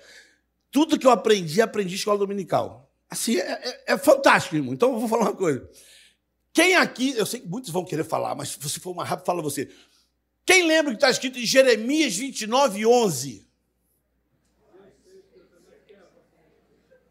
tudo 0.70 1.00
que 1.00 1.08
eu 1.08 1.12
aprendi, 1.12 1.62
aprendi 1.62 1.94
em 1.94 1.98
escola 1.98 2.18
dominical. 2.18 2.92
Assim, 3.10 3.38
é, 3.38 3.52
é, 3.52 3.94
é 3.94 3.98
fantástico, 3.98 4.56
irmão. 4.56 4.74
Então 4.74 4.94
eu 4.94 5.00
vou 5.00 5.08
falar 5.08 5.24
uma 5.24 5.36
coisa. 5.36 5.68
Quem 6.54 6.76
aqui, 6.76 7.16
eu 7.16 7.26
sei 7.26 7.40
que 7.40 7.48
muitos 7.48 7.70
vão 7.70 7.86
querer 7.86 8.04
falar, 8.04 8.36
mas 8.36 8.50
se 8.50 8.80
for 8.80 8.94
mais 8.94 9.08
rápido, 9.10 9.26
fala 9.26 9.42
você. 9.42 9.72
Quem 10.46 10.68
lembra 10.68 10.92
que 10.92 10.98
está 10.98 11.10
escrito 11.10 11.40
em 11.40 11.46
Jeremias 11.46 12.16
29, 12.16 12.86
11? 12.86 13.47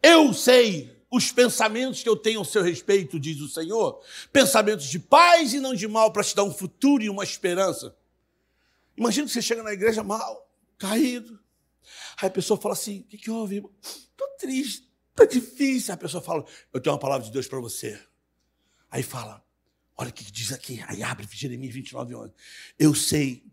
Eu 0.03 0.33
sei 0.33 0.97
os 1.11 1.31
pensamentos 1.33 2.03
que 2.03 2.09
eu 2.09 2.17
tenho 2.17 2.41
ao 2.41 2.45
seu 2.45 2.62
respeito, 2.62 3.19
diz 3.19 3.41
o 3.41 3.49
Senhor. 3.49 4.03
Pensamentos 4.33 4.87
de 4.87 4.99
paz 4.99 5.55
e 5.55 5.61
não 5.61 5.75
de 5.75 5.87
mal, 5.87 6.12
para 6.12 6.25
te 6.25 6.35
dar 6.35 6.45
um 6.45 6.53
futuro 6.53 7.03
e 7.03 7.09
uma 7.09 7.25
esperança. 7.25 7.97
Imagina 8.97 9.26
que 9.26 9.33
você 9.33 9.43
chega 9.43 9.62
na 9.62 9.73
igreja 9.73 10.03
mal, 10.03 10.50
caído. 10.79 11.38
Aí 12.21 12.29
a 12.29 12.31
pessoa 12.31 12.61
fala 12.61 12.75
assim: 12.75 13.00
o 13.00 13.05
que, 13.05 13.19
que 13.19 13.31
houve? 13.31 13.65
Estou 13.83 14.29
triste, 14.38 14.88
está 15.11 15.25
difícil. 15.25 15.93
Aí 15.93 15.95
a 15.95 15.99
pessoa 15.99 16.23
fala: 16.23 16.45
eu 16.73 16.81
tenho 16.81 16.95
uma 16.95 17.00
palavra 17.00 17.25
de 17.25 17.33
Deus 17.33 17.47
para 17.47 17.61
você. 17.61 18.00
Aí 18.91 19.03
fala: 19.03 19.45
olha 19.97 20.11
o 20.11 20.12
que 20.12 20.25
diz 20.31 20.53
aqui. 20.53 20.83
Aí 20.88 21.03
abre 21.03 21.26
Jeremias 21.31 21.75
29, 21.75 22.15
11. 22.15 22.33
Eu 22.79 22.95
sei 22.95 23.45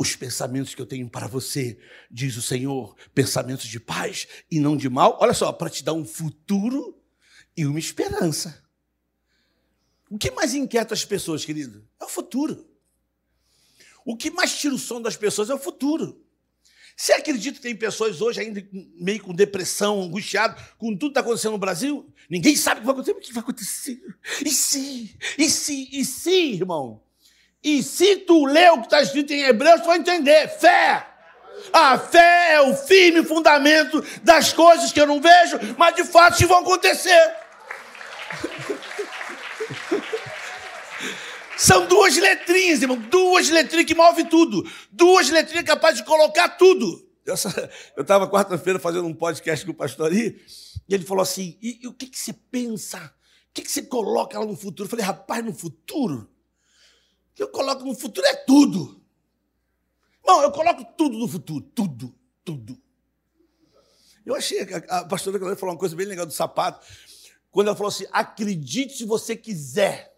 os 0.00 0.16
pensamentos 0.16 0.74
que 0.74 0.80
eu 0.80 0.86
tenho 0.86 1.06
para 1.10 1.26
você, 1.26 1.78
diz 2.10 2.34
o 2.34 2.40
Senhor, 2.40 2.96
pensamentos 3.14 3.66
de 3.66 3.78
paz 3.78 4.26
e 4.50 4.58
não 4.58 4.74
de 4.74 4.88
mal. 4.88 5.18
Olha 5.20 5.34
só, 5.34 5.52
para 5.52 5.68
te 5.68 5.84
dar 5.84 5.92
um 5.92 6.06
futuro 6.06 6.98
e 7.54 7.66
uma 7.66 7.78
esperança. 7.78 8.64
O 10.08 10.16
que 10.16 10.30
mais 10.30 10.54
inquieta 10.54 10.94
as 10.94 11.04
pessoas, 11.04 11.44
querido? 11.44 11.86
É 12.00 12.06
o 12.06 12.08
futuro. 12.08 12.66
O 14.02 14.16
que 14.16 14.30
mais 14.30 14.58
tira 14.58 14.74
o 14.74 14.78
sono 14.78 15.02
das 15.02 15.18
pessoas 15.18 15.50
é 15.50 15.54
o 15.54 15.58
futuro. 15.58 16.24
Você 16.96 17.12
acredita 17.12 17.58
que 17.58 17.62
tem 17.62 17.76
pessoas 17.76 18.22
hoje 18.22 18.40
ainda 18.40 18.66
meio 18.72 19.22
com 19.22 19.34
depressão, 19.34 20.00
angustiado, 20.00 20.58
com 20.78 20.96
tudo 20.96 21.00
que 21.00 21.06
está 21.08 21.20
acontecendo 21.20 21.52
no 21.52 21.58
Brasil? 21.58 22.10
Ninguém 22.30 22.56
sabe 22.56 22.80
o 22.80 22.80
que 22.80 22.86
vai 22.86 22.94
acontecer. 22.94 23.12
O 23.12 23.20
que 23.20 23.32
vai 23.34 23.42
acontecer? 23.42 24.02
E 24.46 24.50
se? 24.50 25.14
E 25.36 25.50
se? 25.50 25.90
E 25.92 26.04
se, 26.06 26.52
irmão? 26.54 27.02
E 27.62 27.82
se 27.82 28.16
tu 28.16 28.46
ler 28.46 28.72
o 28.72 28.78
que 28.78 28.86
está 28.86 29.02
escrito 29.02 29.32
em 29.32 29.42
Hebreus, 29.42 29.82
tu 29.82 29.86
vai 29.86 29.98
entender. 29.98 30.48
Fé! 30.48 31.06
A 31.72 31.98
fé 31.98 32.54
é 32.54 32.60
o 32.62 32.74
firme 32.74 33.22
fundamento 33.22 34.02
das 34.22 34.52
coisas 34.52 34.90
que 34.92 35.00
eu 35.00 35.06
não 35.06 35.20
vejo, 35.20 35.58
mas 35.76 35.94
de 35.94 36.04
fato 36.04 36.46
vão 36.46 36.60
acontecer. 36.60 37.36
São 41.56 41.86
duas 41.86 42.16
letrinhas, 42.16 42.80
irmão, 42.80 42.96
duas 42.96 43.50
letrinhas 43.50 43.86
que 43.86 43.94
movem 43.94 44.24
tudo. 44.24 44.64
Duas 44.90 45.28
letrinhas 45.28 45.64
capazes 45.64 45.98
de 45.98 46.06
colocar 46.06 46.48
tudo. 46.50 47.06
Eu 47.26 47.34
estava 48.00 48.26
quarta-feira 48.26 48.78
fazendo 48.78 49.06
um 49.06 49.14
podcast 49.14 49.66
com 49.66 49.72
o 49.72 49.74
pastor 49.74 50.06
ali, 50.06 50.40
e 50.88 50.94
ele 50.94 51.04
falou 51.04 51.22
assim: 51.22 51.58
e, 51.60 51.80
e 51.82 51.86
o 51.86 51.92
que, 51.92 52.06
que 52.06 52.18
você 52.18 52.32
pensa? 52.32 52.98
O 53.50 53.52
que, 53.52 53.60
que 53.62 53.70
você 53.70 53.82
coloca 53.82 54.38
lá 54.38 54.46
no 54.46 54.56
futuro? 54.56 54.86
Eu 54.86 54.90
falei, 54.90 55.04
rapaz, 55.04 55.44
no 55.44 55.52
futuro? 55.52 56.30
Que 57.40 57.44
eu 57.44 57.48
coloco 57.48 57.82
no 57.82 57.94
futuro 57.94 58.26
é 58.26 58.34
tudo. 58.34 59.02
Não, 60.22 60.42
eu 60.42 60.52
coloco 60.52 60.84
tudo 60.94 61.16
no 61.16 61.26
futuro, 61.26 61.64
tudo, 61.74 62.14
tudo. 62.44 62.78
Eu 64.26 64.34
achei 64.34 64.66
que 64.66 64.74
a 64.74 65.06
pastora 65.06 65.38
falou 65.56 65.74
uma 65.74 65.78
coisa 65.78 65.96
bem 65.96 66.04
legal 66.04 66.26
do 66.26 66.32
sapato, 66.34 66.86
quando 67.50 67.68
ela 67.68 67.76
falou 67.76 67.88
assim: 67.88 68.04
acredite 68.12 68.94
se 68.94 69.06
você 69.06 69.34
quiser. 69.34 70.14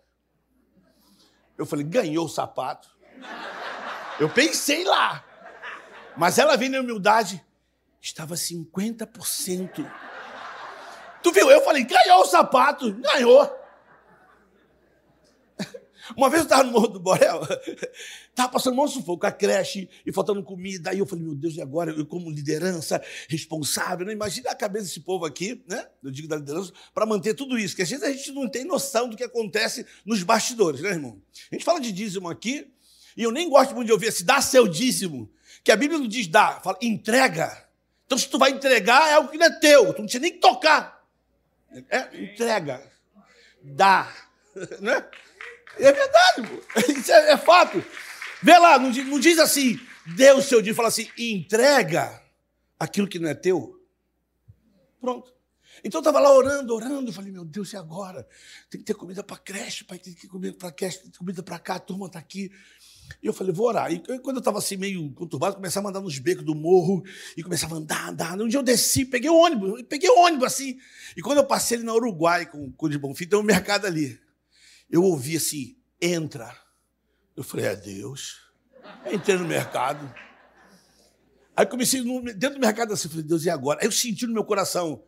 Eu 1.57 1.65
falei, 1.65 1.85
ganhou 1.85 2.27
o 2.27 2.29
sapato. 2.29 2.91
Eu 4.19 4.29
pensei 4.29 4.83
lá. 4.83 5.25
Mas 6.17 6.41
ela 6.41 6.57
veio 6.57 6.73
na 6.73 6.81
humildade, 6.81 7.41
estava 8.01 8.35
50%. 8.35 9.93
Tu 11.23 11.31
viu? 11.31 11.49
Eu 11.49 11.63
falei, 11.63 11.85
ganhou 11.85 12.23
o 12.23 12.27
sapato, 12.27 12.93
ganhou. 12.95 13.62
Uma 16.17 16.29
vez 16.29 16.41
eu 16.43 16.45
estava 16.45 16.63
no 16.65 16.73
Morro 16.73 16.89
do 16.89 17.01
Borel, 17.01 17.41
estava 18.29 18.51
passando 18.51 18.81
um 18.81 18.89
sufoco, 18.89 19.27
a 19.27 19.33
creche, 19.33 19.89
e 20.05 20.13
faltando 20.13 20.43
comida. 20.43 20.91
Aí 20.91 20.99
eu 20.99 21.07
falei, 21.07 21.25
meu 21.25 21.35
Deus, 21.35 21.55
e 21.55 21.63
agora? 21.63 21.93
Eu, 21.93 22.07
como 22.07 22.31
liderança 22.31 23.03
responsável, 23.29 24.07
né? 24.07 24.13
imagina 24.13 24.51
a 24.51 24.55
cabeça 24.55 24.87
desse 24.87 25.01
povo 25.01 25.25
aqui, 25.25 25.63
né? 25.69 25.87
Eu 26.03 26.11
digo 26.11 26.29
da 26.29 26.37
liderança, 26.37 26.73
para 26.95 27.07
manter 27.07 27.35
tudo 27.35 27.59
isso, 27.59 27.75
que 27.77 27.83
às 27.83 27.91
vezes 27.91 28.05
a 28.05 28.11
gente 28.11 28.33
não 28.33 28.49
tem 28.49 28.65
noção 28.65 29.09
do 29.09 29.17
que 29.17 29.25
acontece 29.25 29.87
nos 30.05 30.23
bastidores, 30.23 30.81
né, 30.81 30.91
irmão? 30.91 31.21
A 31.51 31.55
gente 31.55 31.65
fala 31.65 31.81
de 31.81 31.93
dízimo 31.93 32.29
aqui, 32.29 32.71
e 33.17 33.23
eu 33.23 33.31
nem 33.31 33.49
gosto 33.49 33.75
muito 33.75 33.87
de 33.87 33.93
ouvir 33.93 34.09
assim, 34.09 34.25
dá 34.25 34.41
seu 34.41 34.67
dízimo, 34.67 35.31
que 35.63 35.71
a 35.71 35.77
Bíblia 35.77 35.99
não 35.99 36.09
diz 36.09 36.27
dá, 36.27 36.61
fala 36.61 36.79
entrega. 36.83 37.69
Então, 38.07 38.19
se 38.19 38.29
tu 38.29 38.39
vai 38.39 38.51
entregar, 38.51 39.09
é 39.09 39.15
algo 39.15 39.31
que 39.31 39.39
não 39.39 39.47
é 39.47 39.59
teu, 39.59 39.93
tu 39.93 39.99
não 39.99 40.05
precisa 40.05 40.21
nem 40.21 40.39
tocar. 40.39 41.03
É, 41.89 42.23
entrega, 42.23 42.83
dá, 43.63 44.13
né? 44.81 45.05
É 45.79 45.93
verdade, 45.93 46.43
pô. 46.49 46.93
Isso 46.93 47.13
é, 47.13 47.33
é, 47.33 47.37
fato. 47.37 47.83
Vê 48.43 48.59
lá, 48.59 48.79
não, 48.79 48.91
não 48.91 49.21
diz 49.21 49.39
assim, 49.39 49.79
dê 50.07 50.33
o 50.33 50.43
seu 50.43 50.61
dia, 50.61 50.75
fala 50.75 50.89
assim, 50.89 51.09
entrega 51.17 52.23
aquilo 52.79 53.09
que 53.09 53.19
não 53.19 53.29
é 53.29 53.35
teu. 53.35 53.81
Pronto. 55.01 55.33
Então 55.85 55.99
eu 55.99 56.03
estava 56.03 56.21
lá 56.21 56.33
orando, 56.33 56.75
orando, 56.75 57.13
falei, 57.13 57.33
meu 57.33 57.45
Deus, 57.45 57.73
e 57.73 57.77
agora? 57.77 58.27
Tem 58.71 58.81
que 58.81 58.85
ter 58.85 58.95
comida 58.95 59.23
para 59.23 59.37
creche, 59.37 59.85
pai, 59.85 59.99
tem 59.99 60.15
que 60.15 60.23
ter 60.23 60.29
comida 60.29 60.57
para 60.57 60.71
creche, 60.71 60.99
tem 60.99 61.07
que 61.07 61.13
ter 61.13 61.19
comida 61.19 61.43
para 61.43 61.59
cá, 61.59 61.75
a 61.77 61.81
turma 61.81 62.07
está 62.07 62.19
aqui. 62.19 62.51
E 63.23 63.27
eu 63.27 63.33
falei, 63.33 63.53
vou 63.53 63.67
orar. 63.67 63.93
E 63.93 63.99
quando 64.21 64.37
eu 64.37 64.41
estava 64.41 64.59
assim, 64.59 64.77
meio 64.77 65.13
conturbado, 65.13 65.57
comecei 65.57 65.81
a 65.81 65.83
mandar 65.83 66.01
nos 66.01 66.19
becos 66.19 66.45
do 66.45 66.55
morro 66.55 67.03
e 67.37 67.43
começava 67.43 67.75
a 67.75 67.79
andar, 67.79 68.09
andar. 68.11 68.41
Um 68.41 68.49
dia 68.49 68.59
eu 68.59 68.63
desci, 68.63 69.05
peguei 69.05 69.29
o 69.29 69.37
ônibus, 69.37 69.83
peguei 69.89 70.09
o 70.09 70.21
ônibus 70.21 70.47
assim. 70.47 70.79
E 71.17 71.21
quando 71.21 71.39
eu 71.39 71.47
passei 71.47 71.79
ali 71.79 71.87
na 71.87 71.95
Uruguai 71.95 72.47
com 72.47 72.73
o 72.79 72.89
de 72.89 72.99
Bonfim, 72.99 73.27
tem 73.27 73.39
um 73.39 73.43
mercado 73.43 73.87
ali 73.87 74.19
eu 74.93 75.03
ouvi 75.03 75.39
assim: 75.39 75.77
entra. 76.01 76.55
Eu 77.35 77.43
falei: 77.43 77.67
é 77.67 77.75
Deus. 77.75 78.43
entrei 79.11 79.39
no 79.39 79.49
mercado. 79.49 80.15
Aí 81.57 81.67
comecei 81.67 82.03
dentro 82.35 82.59
do 82.59 82.61
mercado 82.61 82.93
assim, 82.93 83.09
falei, 83.09 83.25
Deus, 83.25 83.45
e 83.45 83.51
agora? 83.51 83.81
Aí 83.81 83.87
eu 83.87 83.93
senti 83.93 84.27
no 84.27 84.33
meu 84.33 84.45
coração, 84.45 85.05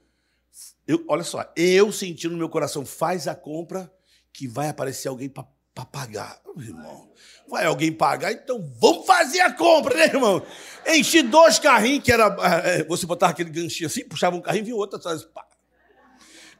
eu, 0.86 1.02
olha 1.08 1.24
só, 1.24 1.50
eu 1.56 1.90
senti 1.90 2.28
no 2.28 2.36
meu 2.36 2.50
coração, 2.50 2.84
faz 2.84 3.26
a 3.26 3.34
compra 3.34 3.90
que 4.30 4.46
vai 4.46 4.68
aparecer 4.68 5.08
alguém 5.08 5.28
para 5.28 5.46
pagar. 5.86 6.42
irmão, 6.58 7.10
vai 7.48 7.64
alguém 7.64 7.90
pagar, 7.90 8.30
então 8.30 8.60
vamos 8.78 9.06
fazer 9.06 9.40
a 9.40 9.54
compra, 9.54 9.96
né, 9.96 10.04
irmão? 10.04 10.44
Enchi 10.86 11.22
dois 11.22 11.58
carrinhos, 11.58 12.04
que 12.04 12.12
era. 12.12 12.26
É, 12.64 12.84
você 12.84 13.06
botava 13.06 13.32
aquele 13.32 13.48
ganchinho 13.48 13.86
assim, 13.86 14.04
puxava 14.04 14.36
um 14.36 14.42
carrinho 14.42 14.64
e 14.64 14.66
vinha 14.66 14.76
outro 14.76 14.98
atrás. 14.98 15.24
Pá. 15.24 15.46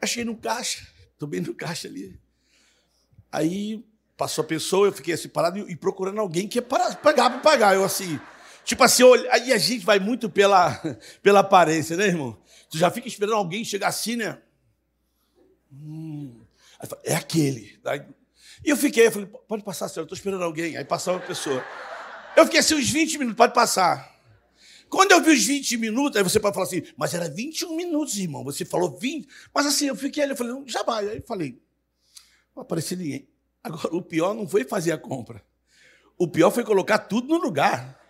Achei 0.01 0.25
no 0.25 0.37
caixa, 0.37 0.87
bem 1.29 1.43
no 1.43 1.55
caixa 1.55 1.89
ali. 1.89 2.19
Aí 3.35 3.85
passou 4.17 4.45
a 4.45 4.47
pessoa, 4.47 4.87
eu 4.87 4.93
fiquei 4.93 5.13
assim 5.13 5.29
parado 5.29 5.59
e, 5.59 5.75
procurando 5.75 6.21
alguém 6.21 6.47
que 6.47 6.59
ia 6.59 6.63
pagar 6.63 6.95
para 6.95 7.41
pagar. 7.41 7.75
Eu 7.75 7.85
assim, 7.85 8.21
tipo 8.65 8.85
assim, 8.85 9.03
olha, 9.03 9.29
aí 9.33 9.53
a 9.53 9.59
gente 9.59 9.85
vai 9.85 9.99
muito 9.99 10.31
pela, 10.31 10.81
pela 11.21 11.41
aparência, 11.41 11.97
né, 11.97 12.07
irmão? 12.07 12.39
Tu 12.71 12.79
já 12.79 12.93
fica 12.93 13.09
esperando 13.09 13.35
alguém 13.35 13.65
chegar 13.65 13.89
assim, 13.89 14.15
né? 14.15 14.39
Hum. 15.73 16.43
é 17.03 17.17
aquele. 17.17 17.77
Aí, 17.85 18.03
e 18.65 18.71
eu 18.71 18.77
fiquei, 18.77 19.09
eu 19.09 19.11
falei, 19.11 19.29
pode 19.49 19.65
passar, 19.65 19.89
senhor, 19.89 20.03
eu 20.03 20.05
estou 20.05 20.17
esperando 20.17 20.45
alguém. 20.45 20.77
Aí 20.77 20.85
passou 20.85 21.15
uma 21.15 21.21
pessoa. 21.21 21.65
Eu 22.37 22.45
fiquei 22.45 22.61
assim 22.61 22.77
uns 22.77 22.89
20 22.89 23.19
minutos, 23.19 23.37
pode 23.37 23.53
passar. 23.53 24.15
Quando 24.89 25.11
eu 25.11 25.21
vi 25.21 25.33
os 25.33 25.45
20 25.45 25.77
minutos, 25.77 26.17
aí 26.17 26.23
você 26.23 26.39
pode 26.39 26.55
falar 26.55 26.67
assim, 26.67 26.85
mas 26.97 27.13
era 27.15 27.29
21 27.29 27.75
minutos, 27.75 28.17
irmão. 28.17 28.45
Você 28.45 28.65
falou 28.65 28.97
20. 28.97 29.27
Mas 29.53 29.67
assim, 29.67 29.87
eu 29.87 29.97
fiquei 29.97 30.23
ali, 30.23 30.33
eu 30.35 30.37
falei, 30.37 30.55
já 30.67 30.85
vai. 30.85 31.09
Aí 31.09 31.17
eu 31.17 31.25
falei, 31.27 31.61
não 32.55 32.63
apareceu 32.63 32.97
ninguém. 32.97 33.29
Agora, 33.63 33.95
o 33.95 34.03
pior 34.03 34.35
não 34.35 34.47
foi 34.47 34.65
fazer 34.65 34.93
a 34.93 34.99
compra. 34.99 35.45
O 36.17 36.29
pior 36.29 36.51
foi 36.51 36.65
colocar 36.65 36.99
tudo 36.99 37.29
no 37.29 37.37
lugar. 37.37 38.01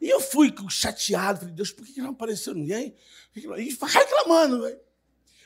E 0.00 0.08
eu 0.08 0.20
fui 0.20 0.54
chateado, 0.68 1.40
falei, 1.40 1.54
Deus, 1.54 1.72
por 1.72 1.84
que 1.86 2.00
não 2.00 2.10
apareceu 2.10 2.54
ninguém? 2.54 2.94
E 3.34 3.76
reclamando, 3.82 4.62
velho. 4.62 4.80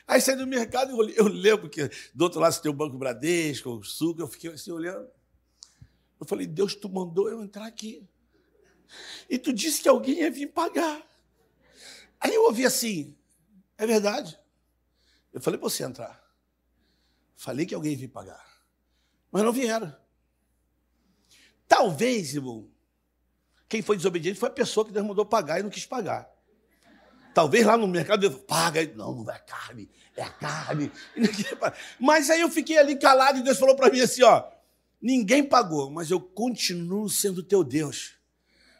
Aí 0.05 0.19
saí 0.19 0.35
do 0.35 0.45
mercado 0.45 0.91
e 0.91 0.93
eu, 0.93 1.25
eu 1.25 1.27
lembro 1.27 1.69
que 1.69 1.89
do 2.13 2.23
outro 2.23 2.39
lado 2.39 2.61
tem 2.61 2.69
o 2.69 2.75
Banco 2.75 2.97
Bradesco, 2.97 3.69
o 3.69 3.83
Suco, 3.83 4.21
eu 4.21 4.27
fiquei 4.27 4.51
assim 4.51 4.71
olhando. 4.71 5.09
Eu 6.19 6.25
falei, 6.25 6.45
Deus, 6.45 6.75
tu 6.75 6.89
mandou 6.89 7.29
eu 7.29 7.41
entrar 7.41 7.65
aqui. 7.65 8.07
E 9.29 9.37
tu 9.39 9.53
disse 9.53 9.81
que 9.81 9.89
alguém 9.89 10.19
ia 10.19 10.31
vir 10.31 10.47
pagar. 10.47 11.01
Aí 12.19 12.33
eu 12.33 12.43
ouvi 12.43 12.65
assim, 12.65 13.15
é 13.77 13.85
verdade? 13.85 14.39
Eu 15.31 15.41
falei 15.41 15.59
você 15.59 15.83
entrar. 15.83 16.22
Falei 17.43 17.65
que 17.65 17.75
alguém 17.75 17.93
vir 17.93 18.07
pagar. 18.07 18.41
Mas 19.29 19.43
não 19.43 19.51
vieram. 19.51 19.93
Talvez, 21.67 22.33
irmão, 22.33 22.71
quem 23.67 23.81
foi 23.81 23.97
desobediente 23.97 24.39
foi 24.39 24.47
a 24.47 24.53
pessoa 24.53 24.85
que 24.85 24.93
Deus 24.93 25.05
mandou 25.05 25.25
pagar 25.25 25.59
e 25.59 25.63
não 25.63 25.69
quis 25.69 25.85
pagar. 25.85 26.31
Talvez 27.33 27.65
lá 27.65 27.75
no 27.75 27.85
mercado 27.85 28.21
Deus 28.21 28.41
paga, 28.47 28.89
não, 28.95 29.13
não 29.13 29.29
é 29.29 29.39
carne, 29.39 29.91
é 30.15 30.23
carne. 30.23 30.89
Mas 31.99 32.29
aí 32.29 32.39
eu 32.39 32.49
fiquei 32.49 32.77
ali 32.77 32.95
calado 32.95 33.39
e 33.39 33.43
Deus 33.43 33.59
falou 33.59 33.75
para 33.75 33.91
mim 33.91 33.99
assim, 33.99 34.23
ó, 34.23 34.49
ninguém 35.01 35.43
pagou, 35.43 35.91
mas 35.91 36.11
eu 36.11 36.21
continuo 36.21 37.09
sendo 37.09 37.43
teu 37.43 37.61
Deus. 37.61 38.13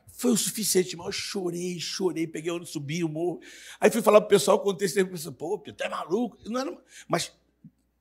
Foi 0.08 0.32
o 0.32 0.38
suficiente, 0.38 0.96
mas 0.96 1.08
eu 1.08 1.12
chorei, 1.12 1.82
chorei, 1.82 2.26
peguei 2.26 2.50
onde 2.50 2.70
subi 2.70 3.04
o 3.04 3.10
morro. 3.10 3.42
Aí 3.78 3.92
fui 3.92 4.02
falar 4.02 4.22
pro 4.22 4.30
pessoal, 4.30 4.58
contei 4.58 4.88
pensei, 4.88 5.32
pô, 5.34 5.58
tu 5.58 5.84
é 5.84 5.90
maluco. 5.90 6.38
Não 6.50 6.62
era, 6.62 6.78
mas 7.10 7.34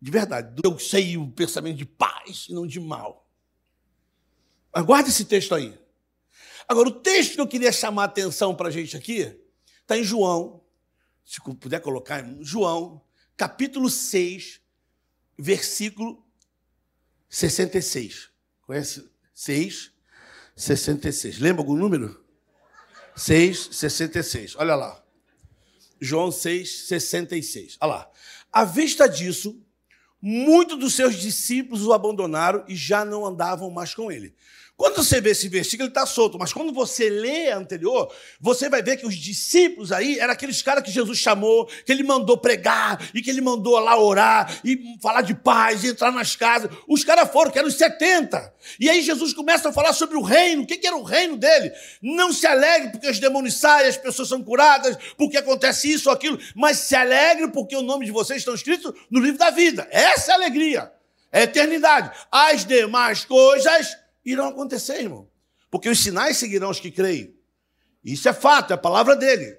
de 0.03 0.11
verdade, 0.11 0.61
eu 0.65 0.77
sei 0.81 1.17
o 1.17 1.31
pensamento 1.31 1.77
de 1.77 1.87
paz 1.87 2.49
e 2.51 2.53
não 2.53 2.67
de 2.67 2.81
mal. 2.81 3.25
Aguarde 4.73 5.11
esse 5.11 5.25
texto 5.25 5.55
aí. 5.55 5.79
Agora, 6.67 6.89
o 6.89 7.01
texto 7.01 7.35
que 7.35 7.41
eu 7.41 7.47
queria 7.47 7.71
chamar 7.71 8.03
a 8.03 8.07
atenção 8.07 8.53
para 8.53 8.67
a 8.67 8.71
gente 8.73 8.97
aqui 8.97 9.41
está 9.81 9.97
em 9.97 10.03
João, 10.03 10.61
se 11.25 11.41
puder 11.41 11.81
colocar, 11.81 12.21
João, 12.41 13.01
capítulo 13.37 13.89
6, 13.89 14.61
versículo 15.39 16.27
66. 17.29 18.29
Conhece? 18.63 19.09
6, 19.33 19.93
66. 20.57 21.39
Lembra 21.39 21.63
algum 21.63 21.77
número? 21.77 22.25
6, 23.15 23.69
66. 23.71 24.57
Olha 24.57 24.75
lá. 24.75 25.01
João 26.01 26.33
6, 26.33 26.89
66. 26.89 27.77
Olha 27.81 27.89
lá. 27.89 28.11
À 28.51 28.65
vista 28.65 29.07
disso, 29.07 29.65
muitos 30.23 30.79
dos 30.79 30.95
seus 30.95 31.17
discípulos 31.17 31.85
o 31.85 31.93
abandonaram 31.93 32.65
e 32.69 32.77
já 32.77 33.05
não 33.05 33.27
andavam 33.27 33.69
mais 33.71 33.93
com 33.93 34.11
ele. 34.11 34.33
Quando 34.83 34.97
você 34.97 35.21
vê 35.21 35.31
esse 35.31 35.49
versículo, 35.49 35.85
ele 35.85 35.91
está 35.91 36.05
solto, 36.05 36.37
mas 36.37 36.53
quando 36.53 36.73
você 36.73 37.09
lê 37.09 37.53
a 37.53 37.57
anterior, 37.57 38.13
você 38.41 38.69
vai 38.69 38.83
ver 38.83 38.97
que 38.97 39.07
os 39.07 39.15
discípulos 39.15 39.93
aí 39.93 40.19
eram 40.19 40.33
aqueles 40.33 40.61
caras 40.61 40.83
que 40.83 40.91
Jesus 40.91 41.19
chamou, 41.19 41.67
que 41.67 41.93
ele 41.93 42.03
mandou 42.03 42.37
pregar, 42.37 43.01
e 43.15 43.23
que 43.23 43.31
ele 43.31 43.41
mandou 43.41 43.79
lá 43.79 43.97
orar, 43.97 44.59
e 44.65 44.99
falar 45.01 45.23
de 45.23 45.37
paz, 45.37 45.85
e 45.85 45.91
entrar 45.91 46.11
nas 46.11 46.35
casas. 46.35 46.69
Os 46.89 47.05
caras 47.05 47.31
foram, 47.31 47.53
que 47.53 47.61
eram 47.61 47.69
os 47.69 47.77
70. 47.77 48.53
E 48.81 48.91
aí 48.91 49.03
Jesus 49.03 49.33
começa 49.33 49.69
a 49.69 49.73
falar 49.73 49.93
sobre 49.93 50.17
o 50.17 50.21
reino. 50.21 50.65
O 50.65 50.67
que, 50.67 50.85
era 50.85 50.97
o 50.97 51.05
reino 51.05 51.37
dele? 51.37 51.71
Não 52.03 52.33
se 52.33 52.45
alegre 52.45 52.91
porque 52.91 53.09
os 53.09 53.21
demônios 53.21 53.61
saem, 53.61 53.87
as 53.87 53.97
pessoas 53.97 54.27
são 54.27 54.43
curadas, 54.43 54.99
porque 55.17 55.37
acontece 55.37 55.93
isso 55.93 56.09
ou 56.09 56.13
aquilo, 56.13 56.41
mas 56.57 56.79
se 56.79 56.97
alegre 56.97 57.47
porque 57.53 57.77
o 57.77 57.83
nome 57.83 58.05
de 58.05 58.11
vocês 58.11 58.41
estão 58.41 58.53
escritos 58.53 58.93
no 59.09 59.21
livro 59.21 59.39
da 59.39 59.51
vida. 59.51 59.87
Essa 59.93 60.33
é 60.33 60.35
a 60.35 60.39
alegria. 60.39 60.93
É 61.31 61.43
a 61.43 61.45
eternidade. 61.45 62.11
As 62.33 62.65
demais 62.67 63.25
coisas 63.25 64.02
irão 64.25 64.49
acontecer, 64.49 65.01
irmão. 65.01 65.29
Porque 65.71 65.89
os 65.89 66.01
sinais 66.01 66.37
seguirão 66.37 66.71
os 66.71 66.81
que 66.81 66.91
creem. 66.91 67.37
Isso 68.05 68.29
é 68.29 68.33
fato, 68.33 68.73
é 68.73 68.75
a 68.75 68.79
palavra 68.79 69.17
dele. 69.17 69.59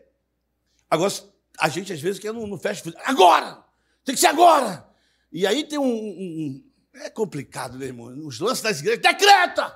Agora, 0.90 1.12
a 1.60 1.70
gente 1.70 1.92
às 1.92 2.02
vezes 2.02 2.20
quer 2.20 2.34
fast 2.62 2.84
food. 2.84 2.98
Agora! 3.04 3.64
Tem 4.04 4.14
que 4.14 4.22
ser 4.22 4.28
agora! 4.28 4.88
E 5.32 5.48
aí 5.48 5.64
tem 5.64 5.80
um, 5.80 5.86
um, 5.86 6.64
É 6.96 7.10
complicado, 7.10 7.78
né, 7.78 7.86
irmão? 7.86 8.08
Os 8.28 8.40
lances 8.40 8.62
das 8.62 8.80
igrejas. 8.80 9.02
Decreta! 9.02 9.76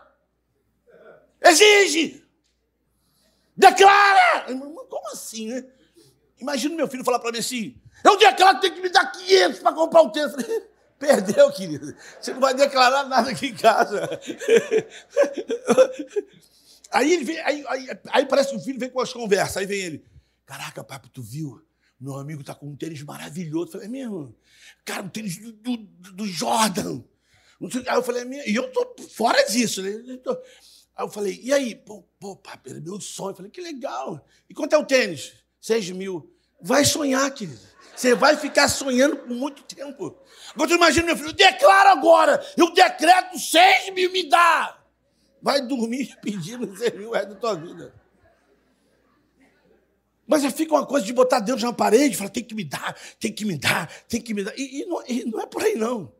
Exige! 1.42 2.24
Declara! 3.56 4.54
Como 4.90 5.08
assim, 5.12 5.48
né? 5.48 5.66
Imagina 6.40 6.76
meu 6.76 6.88
filho 6.88 7.04
falar 7.04 7.20
para 7.20 7.32
mim 7.32 7.40
assim: 7.40 7.82
eu 8.04 8.18
declaro 8.18 8.60
que 8.60 8.62
tem 8.62 8.74
que 8.76 8.82
me 8.82 8.90
dar 8.90 9.12
500 9.12 9.60
para 9.60 9.74
comprar 9.74 10.02
o 10.02 10.12
tênis. 10.12 10.34
Perdeu, 11.00 11.52
querido. 11.52 11.96
Você 12.20 12.34
não 12.34 12.40
vai 12.40 12.54
declarar 12.54 13.04
nada 13.06 13.30
aqui 13.30 13.48
em 13.48 13.56
casa. 13.56 14.10
Aí 16.92 17.14
ele 17.14 17.24
vem, 17.24 17.40
aí, 17.40 17.66
aí, 17.68 17.88
aí, 18.10 18.26
parece 18.26 18.52
que 18.52 18.56
o 18.56 18.60
filho 18.60 18.80
vem 18.80 18.90
com 18.90 19.02
as 19.02 19.12
conversas. 19.14 19.58
Aí 19.58 19.66
vem 19.66 19.80
ele. 19.80 20.06
Caraca, 20.46 20.84
papo, 20.84 21.10
tu 21.10 21.22
viu? 21.22 21.62
Meu 22.00 22.16
amigo 22.16 22.44
tá 22.44 22.56
com 22.56 22.68
um 22.68 22.76
tênis 22.76 23.02
maravilhoso. 23.02 23.68
Eu 23.68 23.72
falei, 23.74 23.88
é 23.88 23.90
mesmo? 23.90 24.36
Cara, 24.86 25.04
um 25.04 25.10
tênis 25.10 25.38
do, 25.38 25.52
do, 25.52 25.78
do 25.78 26.26
Jordan. 26.26 27.04
Aí 27.88 27.96
eu 27.96 28.04
falei, 28.04 28.24
é 28.24 28.50
e 28.50 28.56
eu 28.56 28.72
tô 28.72 28.96
fora 29.10 29.44
disso, 29.44 29.82
né? 29.82 29.92
Aí 30.96 31.06
eu 31.06 31.10
falei, 31.10 31.40
e 31.44 31.52
aí? 31.52 31.76
Pô, 31.76 32.04
pô 32.20 32.36
papo, 32.36 32.70
é 32.70 32.80
meu 32.80 33.02
sonho. 33.02 33.32
Eu 33.32 33.36
falei, 33.36 33.52
que 33.52 33.62
legal. 33.62 34.26
E 34.50 34.54
quanto 34.54 34.74
é 34.74 34.78
o 34.78 34.86
tênis? 34.86 35.34
Seis 35.60 35.90
mil. 35.90 36.34
Vai 36.62 36.86
sonhar, 36.86 37.30
querido. 37.32 37.60
Você 37.98 38.14
vai 38.14 38.38
ficar 38.38 38.68
sonhando 38.68 39.18
por 39.18 39.32
muito 39.32 39.64
tempo. 39.64 40.16
Agora, 40.54 40.72
imagina, 40.72 41.08
meu 41.08 41.18
filho, 41.18 41.34
declara 41.34 41.92
agora, 41.92 42.46
eu 42.56 42.72
decreto 42.72 43.40
seis 43.40 43.92
mil, 43.92 44.12
me 44.12 44.30
dá. 44.30 44.80
Vai 45.42 45.66
dormir 45.66 46.16
pedindo 46.22 46.78
seis 46.78 46.94
mil 46.94 47.10
reais 47.10 47.28
da 47.28 47.34
tua 47.34 47.56
vida. 47.56 47.92
Mas 50.28 50.46
fica 50.54 50.76
uma 50.76 50.86
coisa 50.86 51.08
de 51.08 51.12
botar 51.12 51.40
Deus 51.40 51.64
na 51.64 51.74
parede, 51.74 52.16
falar, 52.16 52.30
tem 52.30 52.44
que 52.44 52.54
me 52.54 52.64
dar, 52.64 52.96
tem 53.20 53.34
que 53.34 53.46
me 53.46 53.58
dar, 53.58 53.92
tem 54.08 54.22
que 54.22 54.32
me 54.32 54.44
dar. 54.44 54.54
E, 54.56 54.82
e, 54.82 54.86
não, 54.86 55.04
e 55.08 55.26
não 55.26 55.42
é 55.42 55.48
por 55.48 55.64
aí, 55.64 55.76
não. 55.76 56.14